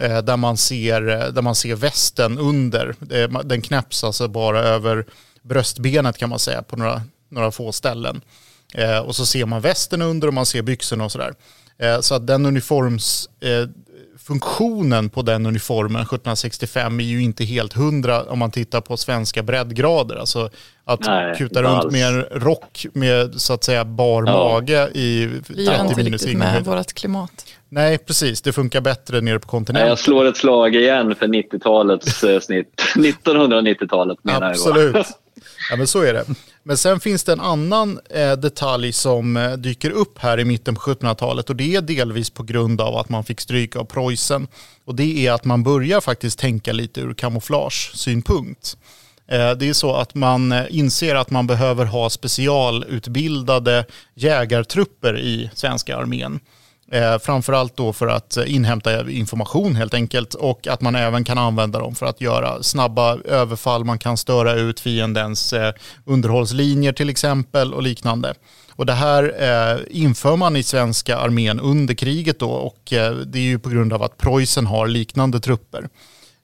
[0.00, 1.00] eh, där, man ser,
[1.32, 2.94] där man ser västen under.
[3.44, 5.06] Den knäpps alltså bara över
[5.42, 8.20] bröstbenet kan man säga på några, några få ställen.
[8.74, 11.34] Eh, och så ser man västen under och man ser byxorna och sådär.
[11.78, 13.68] Eh, så att den uniforms, eh,
[14.18, 19.42] funktionen på den uniformen 1765 är ju inte helt hundra om man tittar på svenska
[19.42, 20.16] breddgrader.
[20.16, 20.50] Alltså
[20.84, 21.92] att Nej, kuta runt alls.
[21.92, 24.32] med en rock med så att säga bar ja.
[24.32, 27.46] mage i 30 minus inte med vårt klimat.
[27.68, 28.42] Nej, precis.
[28.42, 29.88] Det funkar bättre nere på kontinenten.
[29.88, 32.82] Jag slår ett slag igen för 90-talets eh, snitt.
[32.94, 34.94] 1990-talet menar Absolut.
[34.94, 35.00] jag.
[35.00, 35.20] Absolut.
[35.70, 36.24] Ja, men så är det.
[36.62, 40.74] Men sen finns det en annan eh, detalj som eh, dyker upp här i mitten
[40.74, 44.48] på 1700-talet och det är delvis på grund av att man fick stryk av Preussen.
[44.84, 48.76] Och det är att man börjar faktiskt tänka lite ur kamouflage-synpunkt.
[49.28, 53.84] Eh, det är så att man eh, inser att man behöver ha specialutbildade
[54.14, 56.40] jägartrupper i svenska armén.
[56.90, 61.78] Eh, framförallt då för att inhämta information helt enkelt och att man även kan använda
[61.78, 63.84] dem för att göra snabba överfall.
[63.84, 65.74] Man kan störa ut fiendens eh,
[66.04, 68.34] underhållslinjer till exempel och liknande.
[68.76, 73.38] Och det här eh, inför man i svenska armén under kriget då och eh, det
[73.38, 75.88] är ju på grund av att Preussen har liknande trupper.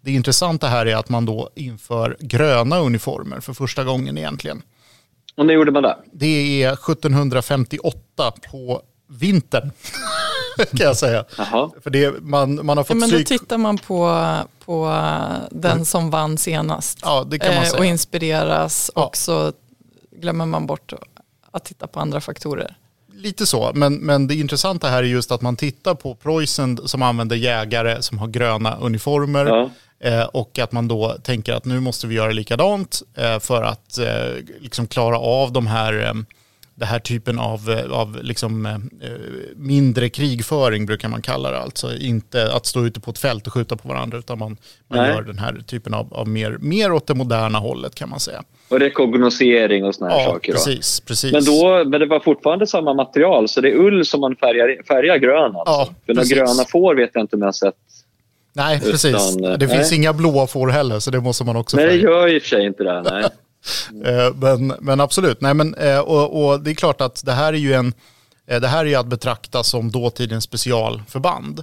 [0.01, 4.63] Det intressanta här är att man då inför gröna uniformer för första gången egentligen.
[5.37, 5.97] Och när gjorde man det?
[6.13, 9.71] Det är 1758 på vintern.
[10.57, 11.25] kan jag säga.
[11.39, 11.71] Jaha.
[11.83, 14.35] För det, man, man har fått ja, men då tittar man på,
[14.65, 15.03] på
[15.51, 16.99] den som vann senast.
[17.03, 17.79] Ja, det kan man eh, säga.
[17.79, 19.07] Och inspireras ja.
[19.07, 19.53] och så
[20.11, 20.93] glömmer man bort
[21.51, 22.77] att titta på andra faktorer.
[23.15, 27.03] Lite så, men, men det intressanta här är just att man tittar på Preussen som
[27.03, 29.47] använder jägare som har gröna uniformer.
[29.47, 29.71] Ja.
[30.03, 33.99] Eh, och att man då tänker att nu måste vi göra likadant eh, för att
[34.61, 36.25] liksom klara av de här
[36.81, 38.79] eh, det här typen av, eh, av liksom, eh,
[39.57, 41.59] mindre krigföring brukar man kalla det.
[41.59, 44.57] Alltså inte att stå ute på ett fält och skjuta på varandra utan man,
[44.89, 48.21] man gör den här typen av, av mer, mer åt det moderna hållet kan man
[48.21, 48.43] säga.
[48.69, 50.53] Och rekognosering och sådana här ja, saker.
[50.53, 51.33] Precis, precis.
[51.33, 54.83] Men, då, men det var fortfarande samma material så det är ull som man färgar,
[54.89, 55.73] färgar grön alltså.
[55.73, 57.75] Ja, För några gröna får vet jag inte om jag har sett.
[58.53, 59.37] Nej, precis.
[59.37, 59.69] det nej.
[59.69, 61.97] finns inga blåa får heller så det måste man också Nej, färga.
[61.97, 63.03] det gör i och för sig inte det.
[63.03, 63.25] Nej.
[64.05, 67.53] Eh, men, men absolut, Nej, men, eh, och, och, det är klart att det här
[67.53, 67.95] är ju en,
[68.47, 71.63] eh, det här är att betrakta som dåtidens specialförband.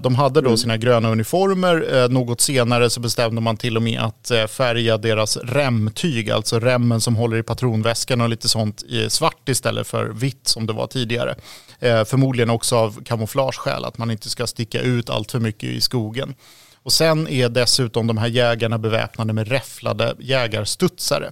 [0.00, 0.56] De hade då mm.
[0.56, 2.08] sina gröna uniformer.
[2.08, 7.16] Något senare så bestämde man till och med att färga deras remtyg, alltså remmen som
[7.16, 11.34] håller i patronväskan och lite sånt, i svart istället för vitt som det var tidigare.
[11.80, 16.34] Förmodligen också av kamouflageskäl, att man inte ska sticka ut allt för mycket i skogen.
[16.82, 21.30] Och sen är dessutom de här jägarna beväpnade med räfflade jägarstudsare.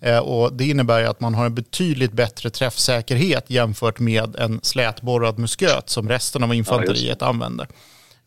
[0.00, 5.38] Eh, och det innebär att man har en betydligt bättre träffsäkerhet jämfört med en slätborrad
[5.38, 7.68] musköt som resten av infanteriet ja, använder.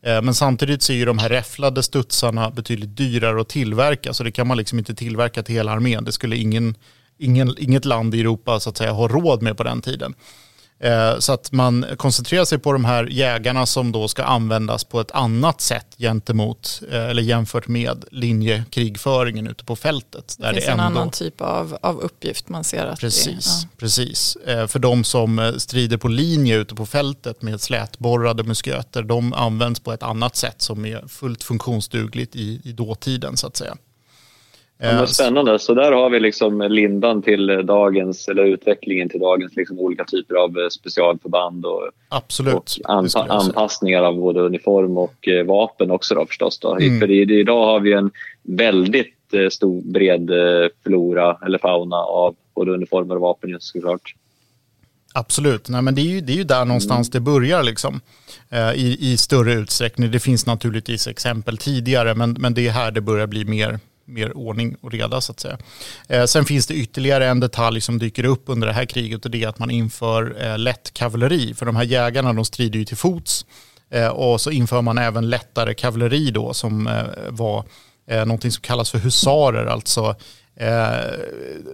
[0.02, 4.24] Eh, men samtidigt så är ju de här räfflade studsarna betydligt dyrare att tillverka så
[4.24, 6.04] det kan man liksom inte tillverka till hela armén.
[6.04, 6.74] Det skulle ingen,
[7.18, 10.14] ingen, inget land i Europa så att säga ha råd med på den tiden.
[10.82, 15.00] Eh, så att man koncentrerar sig på de här jägarna som då ska användas på
[15.00, 20.36] ett annat sätt gentemot eh, eller jämfört med linjekrigföringen ute på fältet.
[20.38, 20.84] Där det finns det ändå...
[20.84, 23.68] en annan typ av, av uppgift man ser att Precis, det, ja.
[23.78, 24.36] precis.
[24.36, 29.80] Eh, för de som strider på linje ute på fältet med slätborrade musköter, de används
[29.80, 33.76] på ett annat sätt som är fullt funktionsdugligt i, i dåtiden så att säga.
[34.82, 35.58] Ja, men spännande.
[35.58, 40.34] Så där har vi liksom lindan till dagens, eller utvecklingen till dagens liksom olika typer
[40.34, 46.14] av eh, specialförband och, Absolut, och anpa anpassningar av både uniform och eh, vapen också
[46.14, 46.58] då förstås.
[46.58, 46.76] Då.
[46.76, 47.00] Mm.
[47.00, 48.10] För idag har vi en
[48.42, 50.30] väldigt eh, stor, bred
[50.82, 54.14] flora eller fauna av både uniformer och vapen just såklart.
[55.14, 57.12] Absolut, Nej, men det är ju, det är ju där någonstans mm.
[57.12, 58.00] det börjar liksom.
[58.50, 60.10] Eh, i, i större utsträckning.
[60.10, 64.36] Det finns naturligtvis exempel tidigare men, men det är här det börjar bli mer, mer
[64.36, 65.58] ordning och reda så att säga.
[66.08, 69.30] Eh, sen finns det ytterligare en detalj som dyker upp under det här kriget och
[69.30, 71.54] det är att man inför eh, lätt kavalleri.
[71.54, 73.46] För de här jägarna de strider ju till fots
[73.90, 77.64] eh, och så inför man även lättare kavalleri då som eh, var
[78.10, 80.16] eh, någonting som kallas för husarer, alltså
[80.56, 81.10] eh,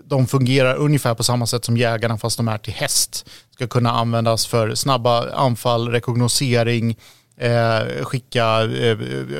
[0.05, 3.29] de fungerar ungefär på samma sätt som jägarna fast de är till häst.
[3.55, 6.97] Ska kunna användas för snabba anfall, rekognosering,
[7.41, 8.99] Eh, skicka, eh,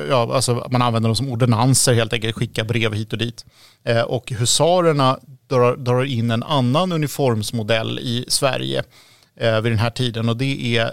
[0.09, 3.45] ja, alltså man använder dem som ordinanser helt enkelt, skicka brev hit och dit.
[3.83, 5.19] Eh, och husarerna
[5.49, 8.83] drar, drar, in en annan uniformsmodell i Sverige
[9.39, 10.85] eh, vid den här tiden och det är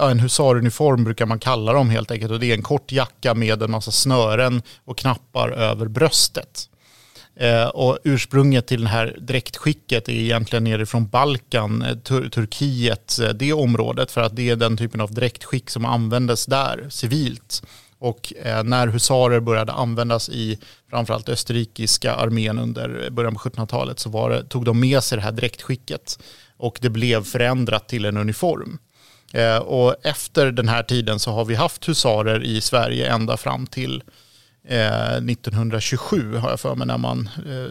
[0.00, 3.34] eh, en husaruniform brukar man kalla dem helt enkelt och det är en kort jacka
[3.34, 6.68] med en massa snören och knappar över bröstet.
[7.36, 13.28] Eh, och ursprunget till det här dräktskicket är egentligen nerifrån Balkan, eh, Tur Turkiet, eh,
[13.28, 17.62] det området, för att det är den typen av dräktskick som användes där civilt.
[17.98, 20.58] Och eh, när husarer började användas i
[20.90, 25.22] framförallt österrikiska armén under början på 1700-talet så var det, tog de med sig det
[25.22, 26.18] här dräktskicket
[26.56, 28.78] och det blev förändrat till en uniform.
[29.32, 33.66] Eh, och efter den här tiden så har vi haft husarer i Sverige ända fram
[33.66, 34.02] till
[34.68, 37.28] 1927 har jag för mig när man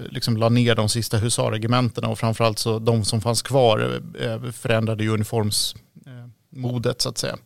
[0.09, 4.01] liksom la ner de sista husarregementena och framförallt så de som fanns kvar
[4.51, 7.37] förändrade ju uniformsmodet så att säga.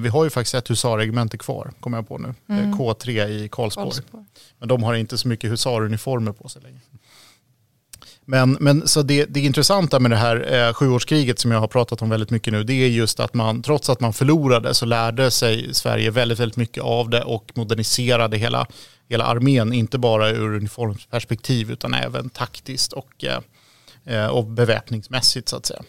[0.00, 2.34] Vi har ju faktiskt ett husarregemente kvar, kommer jag på nu.
[2.48, 2.74] Mm.
[2.74, 3.90] K3 i Karlsborg.
[3.90, 4.24] Karlsborg.
[4.58, 6.80] Men de har inte så mycket husaruniformer på sig längre.
[8.26, 12.02] Men, men så det, det intressanta med det här eh, sjuårskriget som jag har pratat
[12.02, 15.30] om väldigt mycket nu, det är just att man, trots att man förlorade, så lärde
[15.30, 18.66] sig Sverige väldigt, väldigt mycket av det och moderniserade hela,
[19.08, 23.40] hela armén, inte bara ur uniformsperspektiv utan även taktiskt och, eh,
[24.16, 25.82] eh och beväpningsmässigt så att säga.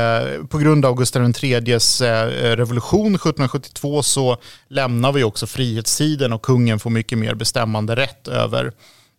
[0.00, 4.36] Eh, på grund av Gustav IIIs eh, revolution 1772 så
[4.68, 8.72] lämnar vi också frihetstiden och kungen får mycket mer bestämmande rätt över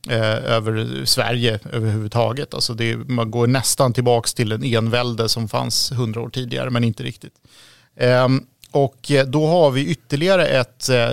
[0.10, 2.54] Eh, över Sverige överhuvudtaget.
[2.54, 6.84] Alltså det, man går nästan tillbaka till en envälde som fanns hundra år tidigare, men
[6.84, 7.34] inte riktigt.
[7.96, 11.10] Ehm, och eh, då har vi ytterligare ett eh,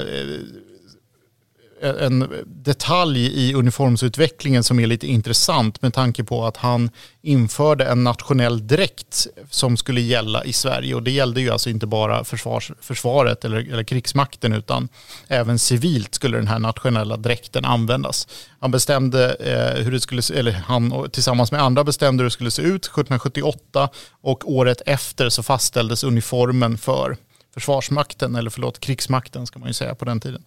[1.85, 6.91] en detalj i uniformsutvecklingen som är lite intressant med tanke på att han
[7.23, 11.87] införde en nationell dräkt som skulle gälla i Sverige och det gällde ju alltså inte
[11.87, 14.89] bara försvars, försvaret eller, eller krigsmakten utan
[15.29, 18.29] även civilt skulle den här nationella dräkten användas.
[18.61, 22.51] Han bestämde eh, hur det skulle, eller han tillsammans med andra bestämde hur det skulle
[22.51, 23.89] se ut 1778
[24.23, 27.17] och året efter så fastställdes uniformen för
[27.55, 30.45] försvarsmakten, eller förlåt krigsmakten ska man ju säga på den tiden.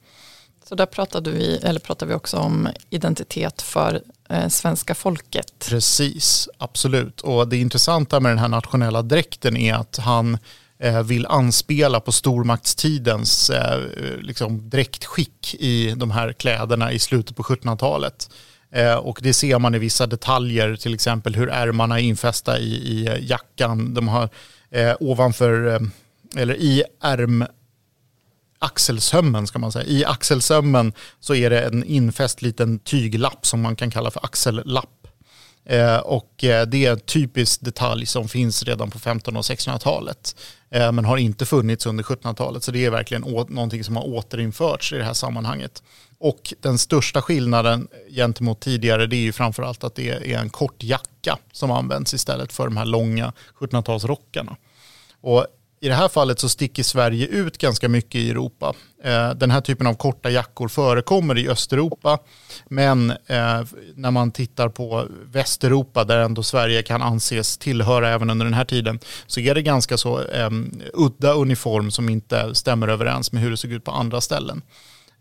[0.70, 5.66] Så där pratade vi, eller pratade vi också om identitet för eh, svenska folket.
[5.70, 7.22] Precis, absolut.
[7.22, 10.38] Och det intressanta med den här nationella dräkten är att han
[10.80, 13.80] eh, vill anspela på stormaktstidens eh,
[14.22, 18.30] liksom dräktskick i de här kläderna i slutet på 1700-talet.
[18.72, 22.74] Eh, och det ser man i vissa detaljer, till exempel hur ärmarna är infästa i,
[22.74, 23.94] i jackan.
[23.94, 24.30] De har
[24.72, 25.80] eh, ovanför, eh,
[26.36, 27.46] eller i ärm
[28.60, 29.86] axelsömmen ska man säga.
[29.86, 35.08] I axelsömmen så är det en infäst liten tyglapp som man kan kalla för axellapp.
[35.70, 40.36] Eh, och eh, det är en typisk detalj som finns redan på 1500 och 1600-talet.
[40.70, 42.64] Eh, men har inte funnits under 1700-talet.
[42.64, 45.84] Så det är verkligen någonting som har återinförts i det här sammanhanget.
[46.20, 50.84] Och den största skillnaden gentemot tidigare det är ju framförallt att det är en kort
[50.84, 54.56] jacka som används istället för de här långa 1700-talsrockarna.
[55.22, 55.48] Och
[55.80, 58.74] i det här fallet så sticker Sverige ut ganska mycket i Europa.
[59.04, 62.20] Eh, den här typen av korta jackor förekommer i Östeuropa,
[62.70, 63.62] men eh,
[63.96, 68.66] när man tittar på Västeuropa, där ändå Sverige kan anses tillhöra även under den här
[68.66, 73.52] tiden, så är det ganska så um, udda uniform som inte stämmer överens med hur
[73.52, 74.62] det såg ut på andra ställen.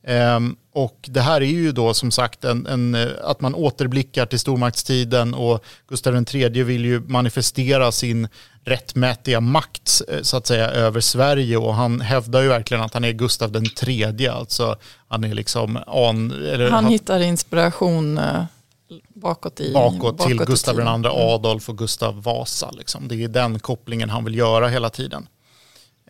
[0.08, 4.38] Um, och det här är ju då som sagt en, en, att man återblickar till
[4.38, 8.28] stormaktstiden och Gustav III vill ju manifestera sin
[8.64, 13.04] rättmätiga makt eh, så att säga över Sverige och han hävdar ju verkligen att han
[13.04, 14.76] är Gustav den tredje, alltså
[15.08, 18.44] han är liksom an, eller, han, han hittar inspiration eh,
[19.14, 21.04] bakåt i bakåt, bakåt till Gustav II mm.
[21.04, 22.70] Adolf och Gustav Vasa.
[22.70, 23.08] Liksom.
[23.08, 25.28] Det är den kopplingen han vill göra hela tiden.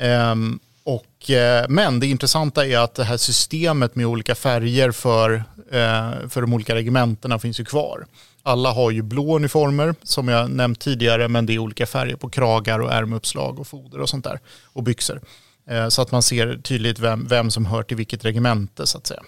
[0.00, 5.34] Um, och, eh, men det intressanta är att det här systemet med olika färger för,
[5.70, 8.06] eh, för de olika regementena finns ju kvar.
[8.42, 12.28] Alla har ju blå uniformer som jag nämnt tidigare men det är olika färger på
[12.28, 15.20] kragar och ärmuppslag och foder och sånt där och byxor.
[15.70, 19.06] Eh, så att man ser tydligt vem, vem som hör till vilket regemente så att
[19.06, 19.22] säga.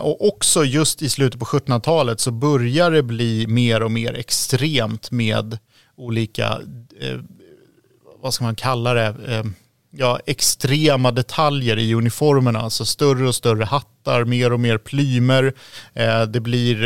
[0.00, 5.10] Och också just i slutet på 1700-talet så börjar det bli mer och mer extremt
[5.10, 5.58] med
[5.96, 6.60] olika,
[8.22, 9.14] vad ska man kalla det,
[9.90, 12.60] ja, extrema detaljer i uniformerna.
[12.60, 15.54] Alltså större och större hattar, mer och mer plymer.
[15.94, 16.78] Eh, det, blir,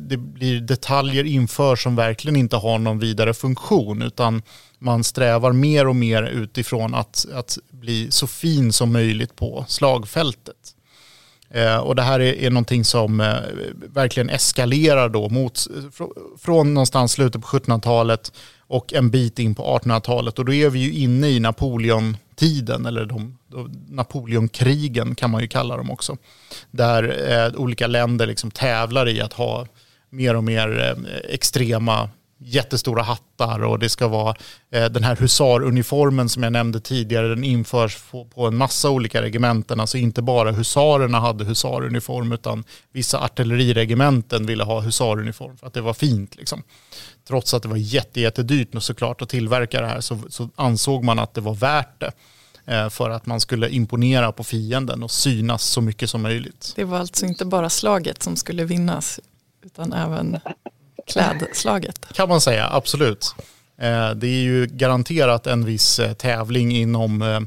[0.00, 4.42] det blir detaljer inför som verkligen inte har någon vidare funktion utan
[4.78, 10.56] man strävar mer och mer utifrån att, att bli så fin som möjligt på slagfältet.
[11.54, 13.36] Eh, och det här är, är någonting som eh,
[13.94, 15.66] verkligen eskalerar då mot,
[16.38, 20.38] från någonstans slutet på 1700-talet och en bit in på 1800-talet.
[20.38, 25.48] Och då är vi ju inne i Napoleontiden, eller de, de, Napoleonkrigen kan man ju
[25.48, 26.16] kalla dem också.
[26.70, 29.66] Där eh, olika länder liksom tävlar i att ha
[30.10, 32.10] mer och mer eh, extrema
[32.44, 34.34] jättestora hattar och det ska vara
[34.70, 39.22] eh, den här husaruniformen som jag nämnde tidigare, den införs på, på, en massa olika
[39.22, 39.80] regementen.
[39.80, 45.80] Alltså inte bara husarerna hade husaruniform utan vissa artilleriregementen ville ha husaruniform för att det
[45.80, 46.36] var fint.
[46.36, 46.62] Liksom.
[47.28, 51.34] Trots att det var jättejättedyrt såklart att tillverka det här så, så ansåg man att
[51.34, 52.12] det var värt det
[52.66, 56.72] eh, för att man skulle imponera på fienden och synas så mycket som möjligt.
[56.76, 59.20] Det var alltså inte bara slaget som skulle vinnas
[59.64, 60.40] utan även
[61.06, 62.06] klädslaget.
[62.14, 63.34] Kan man säga, absolut.
[63.82, 67.40] Eh, det är ju garanterat en viss eh, tävling inom, eh,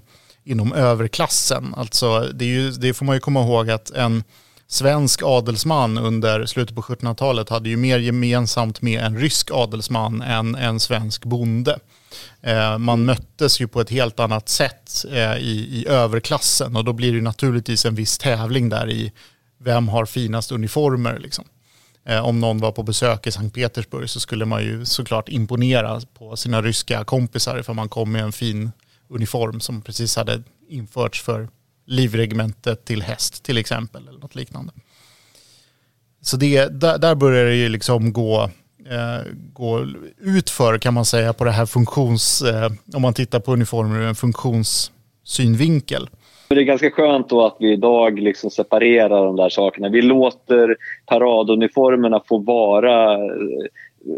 [0.44, 1.74] inom överklassen.
[1.78, 4.24] Alltså det, är ju, det får man ju komma ihåg att en
[4.68, 10.56] svensk adelsman under slutet på 1700-talet hade ju mer gemensamt med en rysk adelsman än
[10.56, 11.80] en svensk bonde.
[12.80, 15.06] Man möttes ju på ett helt annat sätt
[15.40, 19.12] i, i överklassen och då blir det naturligtvis en viss tävling där i
[19.60, 21.20] vem har finast uniformer.
[21.20, 21.46] Liksom.
[22.08, 26.02] Eh, om någon var på besök i Sankt Petersburg så skulle man ju såklart imponera
[26.14, 28.72] på sina ryska kompisar ifall man kom med en fin
[29.10, 31.50] uniform som precis hade införts för
[31.86, 34.74] livregementet till häst till exempel eller något liknande.
[36.22, 38.44] Så det, där, där börjar det ju liksom gå,
[38.90, 39.88] eh, gå
[40.18, 44.08] utför kan man säga på det här funktions, eh, om man tittar på uniformer ur
[44.08, 46.10] en funktionssynvinkel.
[46.48, 49.90] Det är ganska skönt då att vi idag liksom separerar de där sakerna.
[49.90, 53.14] Vi låter paraduniformerna få vara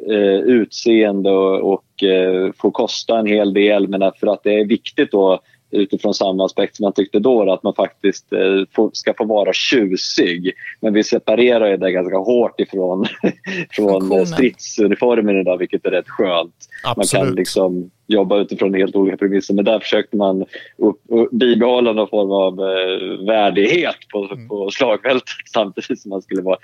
[0.10, 4.66] eh, utseende och, och eh, få kosta en hel del men för att det är
[4.66, 5.40] viktigt då
[5.72, 10.54] utifrån samma aspekt som man tyckte då, att man faktiskt eh, ska få vara tjusig.
[10.80, 13.06] Men vi separerar det ganska hårt ifrån
[13.72, 16.56] från stridsuniformen idag, vilket är rätt skönt.
[16.84, 17.14] Absolut.
[17.14, 19.54] Man kan liksom jobba utifrån helt olika premisser.
[19.54, 20.42] Men där försökte man
[20.78, 24.48] upp, upp, bibehålla någon form av eh, värdighet på, mm.
[24.48, 26.58] på slagfältet samtidigt som man skulle vara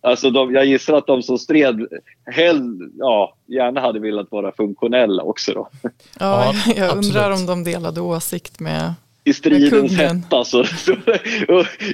[0.00, 1.86] alltså de, Jag gissar att de som stred
[2.24, 5.52] hell, ja, gärna hade velat vara funktionella också.
[5.52, 5.68] Då.
[6.20, 8.94] Ja, jag undrar om de delade åsikt med
[9.24, 10.96] i stridens hetta så, så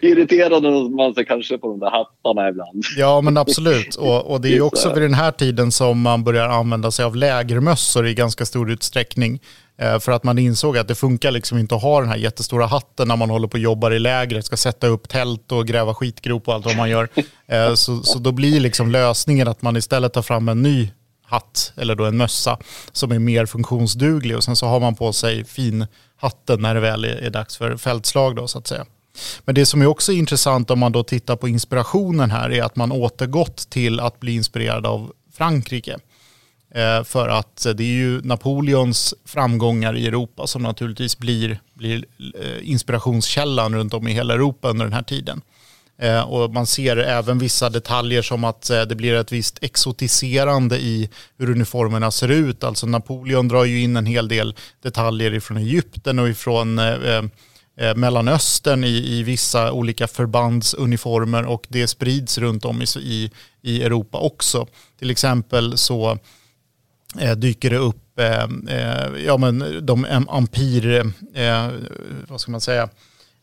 [0.03, 2.85] irriterade man sig kanske på de där hattarna ibland.
[2.97, 6.25] Ja men absolut och, och det är ju också vid den här tiden som man
[6.25, 9.41] börjar använda sig av lägermössor i ganska stor utsträckning.
[9.81, 12.67] Eh, för att man insåg att det funkar liksom inte att ha den här jättestora
[12.67, 15.95] hatten när man håller på och jobbar i lägret, ska sätta upp tält och gräva
[15.95, 17.09] skitgrop och allt vad man gör.
[17.47, 20.91] Eh, så, så då blir liksom lösningen att man istället tar fram en ny
[21.23, 22.59] hatt eller då en mössa
[22.93, 25.87] som är mer funktionsduglig och sen så har man på sig fin
[26.19, 28.87] hatten när det väl är, är dags för fältslag då så att säga.
[29.45, 32.77] Men det som är också intressant om man då tittar på inspirationen här är att
[32.77, 35.99] man återgått till att bli inspirerad av Frankrike.
[36.75, 42.05] Eh, för att eh, det är ju Napoleons framgångar i Europa som naturligtvis blir, blir
[42.41, 45.41] eh, inspirationskällan runt om i hela Europa under den här tiden.
[46.01, 50.79] Eh, och man ser även vissa detaljer som att eh, det blir ett visst exotiserande
[50.79, 52.65] i hur uniformerna ser ut.
[52.65, 57.25] Alltså Napoleon drar ju in en hel del detaljer ifrån Egypten och ifrån eh, eh,
[57.77, 63.31] eh Mellanöstern i, i vissa olika förbandsuniformer och det sprids runt om i,
[63.63, 64.67] i, Europa också.
[64.99, 66.19] Till exempel så
[67.19, 68.05] eh, dyker det upp
[69.27, 71.13] ja, men de ampir,
[72.29, 72.89] vad ska man säga,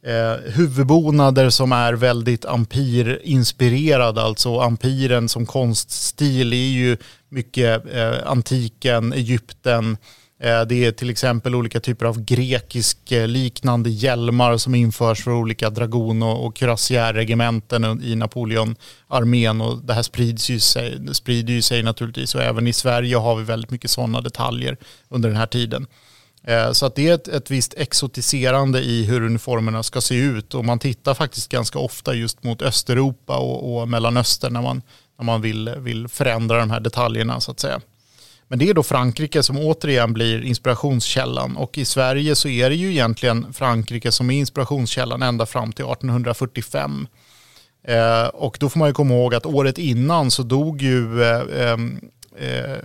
[0.06, 4.18] eh, huvudbonader som är väldigt ampirinspirerad.
[4.18, 6.98] Alltså ampiren som konststil är ju
[7.30, 9.98] mycket eh, antiken, Egypten.
[10.42, 15.32] Eh, det är till exempel olika typer av grekisk eh, liknande hjälmar som införs för
[15.32, 21.62] olika dragon och, och cuirassiärregementen i Napoleonarmén och det här sprids ju sig, sprider ju
[21.62, 24.78] sig naturligtvis och även i Sverige har vi väldigt mycket sådana detaljer
[25.10, 25.88] under den här tiden.
[26.48, 30.54] Eh, så att det är ett, ett visst exotiserande i hur uniformerna ska se ut
[30.54, 34.82] och man tittar faktiskt ganska ofta just mot Östeuropa och, och Mellanöstern när man,
[35.18, 37.82] när man vill, vill förändra de här detaljerna så att säga.
[38.48, 42.76] Men det är då Frankrike som återigen blir inspirationskällan och i Sverige så är det
[42.76, 47.08] ju egentligen Frankrike som är inspirationskällan ända fram till 1845.
[47.88, 51.42] Eh, och då får man ju komma ihåg att året innan så dog ju, eh,
[51.42, 51.80] eh,
[52.38, 52.78] eh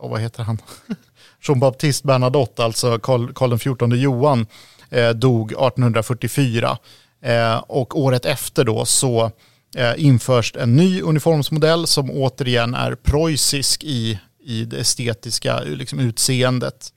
[0.00, 0.58] vad heter han?
[1.48, 4.46] Jean Baptiste Bernadotte, alltså Karl, Karl XIV Johan,
[4.90, 6.78] eh, dog 1844.
[7.22, 9.30] Eh, och året efter då så
[9.76, 16.92] eh, införs en ny uniformsmodell som återigen är preussisk i, i det estetiska liksom, utseendet.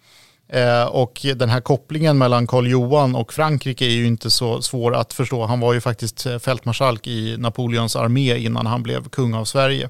[0.50, 4.96] Eh, och den här kopplingen mellan Karl Johan och Frankrike är ju inte så svår
[4.96, 5.46] att förstå.
[5.46, 9.90] Han var ju faktiskt eh, fältmarskalk i Napoleons armé innan han blev kung av Sverige.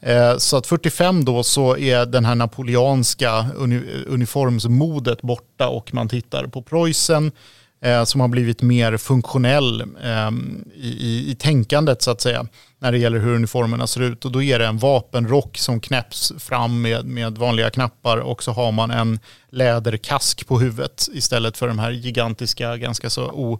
[0.00, 3.46] Eh, så att 45 då så är den här napoleanska
[4.06, 7.32] uniformsmodet borta och man tittar på Preussen
[7.80, 12.46] eh, som har blivit mer funktionell ehm, i, i, tänkandet så att säga
[12.78, 14.24] när det gäller hur uniformerna ser ut.
[14.24, 18.52] Och då är det en vapenrock som knäpps fram med, med vanliga knappar och så
[18.52, 23.58] har man en läderkask på huvudet istället för de här gigantiska, ganska så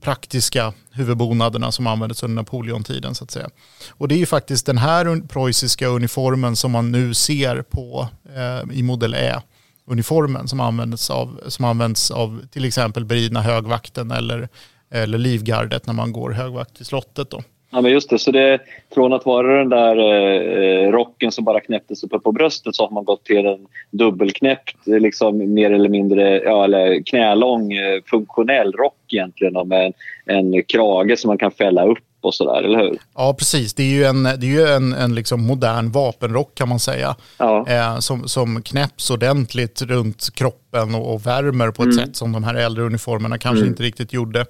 [0.00, 3.48] praktiska huvudbonaderna som användes under Napoleontiden så att säga.
[3.90, 8.76] Och det är ju faktiskt den här preussiska uniformen som man nu ser på eh,
[8.78, 9.40] i modell E
[9.88, 14.48] uniformen som används av, som används av till exempel beridna högvakten eller,
[14.90, 17.30] eller livgardet när man går högvakt till slottet.
[17.30, 17.42] Då.
[17.70, 18.18] Ja, men just det.
[18.18, 18.58] Så det,
[18.94, 22.90] från att vara den där eh, rocken som bara knäpptes uppe på bröstet så har
[22.90, 29.12] man gått till en dubbelknäppt, liksom, mer eller mindre ja, eller knälång eh, funktionell rock
[29.12, 29.92] egentligen med en,
[30.36, 32.98] en krage som man kan fälla upp och sådär, eller hur?
[33.14, 33.74] Ja, precis.
[33.74, 37.16] Det är ju en, det är ju en, en liksom modern vapenrock kan man säga.
[37.38, 37.66] Ja.
[37.68, 42.06] Eh, som, som knäpps ordentligt runt kroppen och, och värmer på ett mm.
[42.06, 43.68] sätt som de här äldre uniformerna kanske mm.
[43.68, 44.46] inte riktigt gjorde.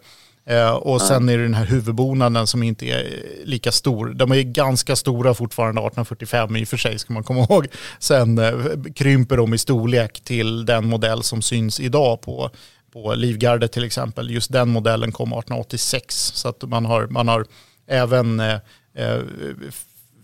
[0.49, 4.07] Eh, och sen är det den här huvudbonaden som inte är lika stor.
[4.07, 7.67] De är ganska stora fortfarande 1845 i och för sig ska man komma ihåg.
[7.99, 8.55] Sen eh,
[8.95, 12.51] krymper de i storlek till den modell som syns idag på,
[12.93, 14.31] på Livgardet till exempel.
[14.31, 17.45] Just den modellen kom 1886 så att man har, man har
[17.89, 18.59] även eh,
[18.95, 19.21] eh,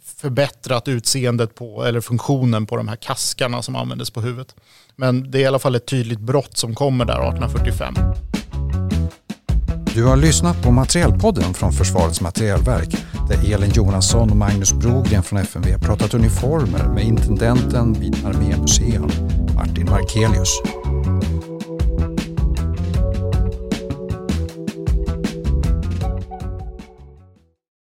[0.05, 4.55] förbättrat utseendet på, eller funktionen på de här kaskarna som användes på huvudet.
[4.97, 7.95] Men det är i alla fall ett tydligt brott som kommer där 1845.
[9.95, 12.97] Du har lyssnat på Materielpodden från Försvarets materielverk
[13.29, 19.11] där Elin Jonasson och Magnus Brogren från FMV pratat uniformer med intendenten vid Armémuseum,
[19.55, 20.61] Martin Markelius.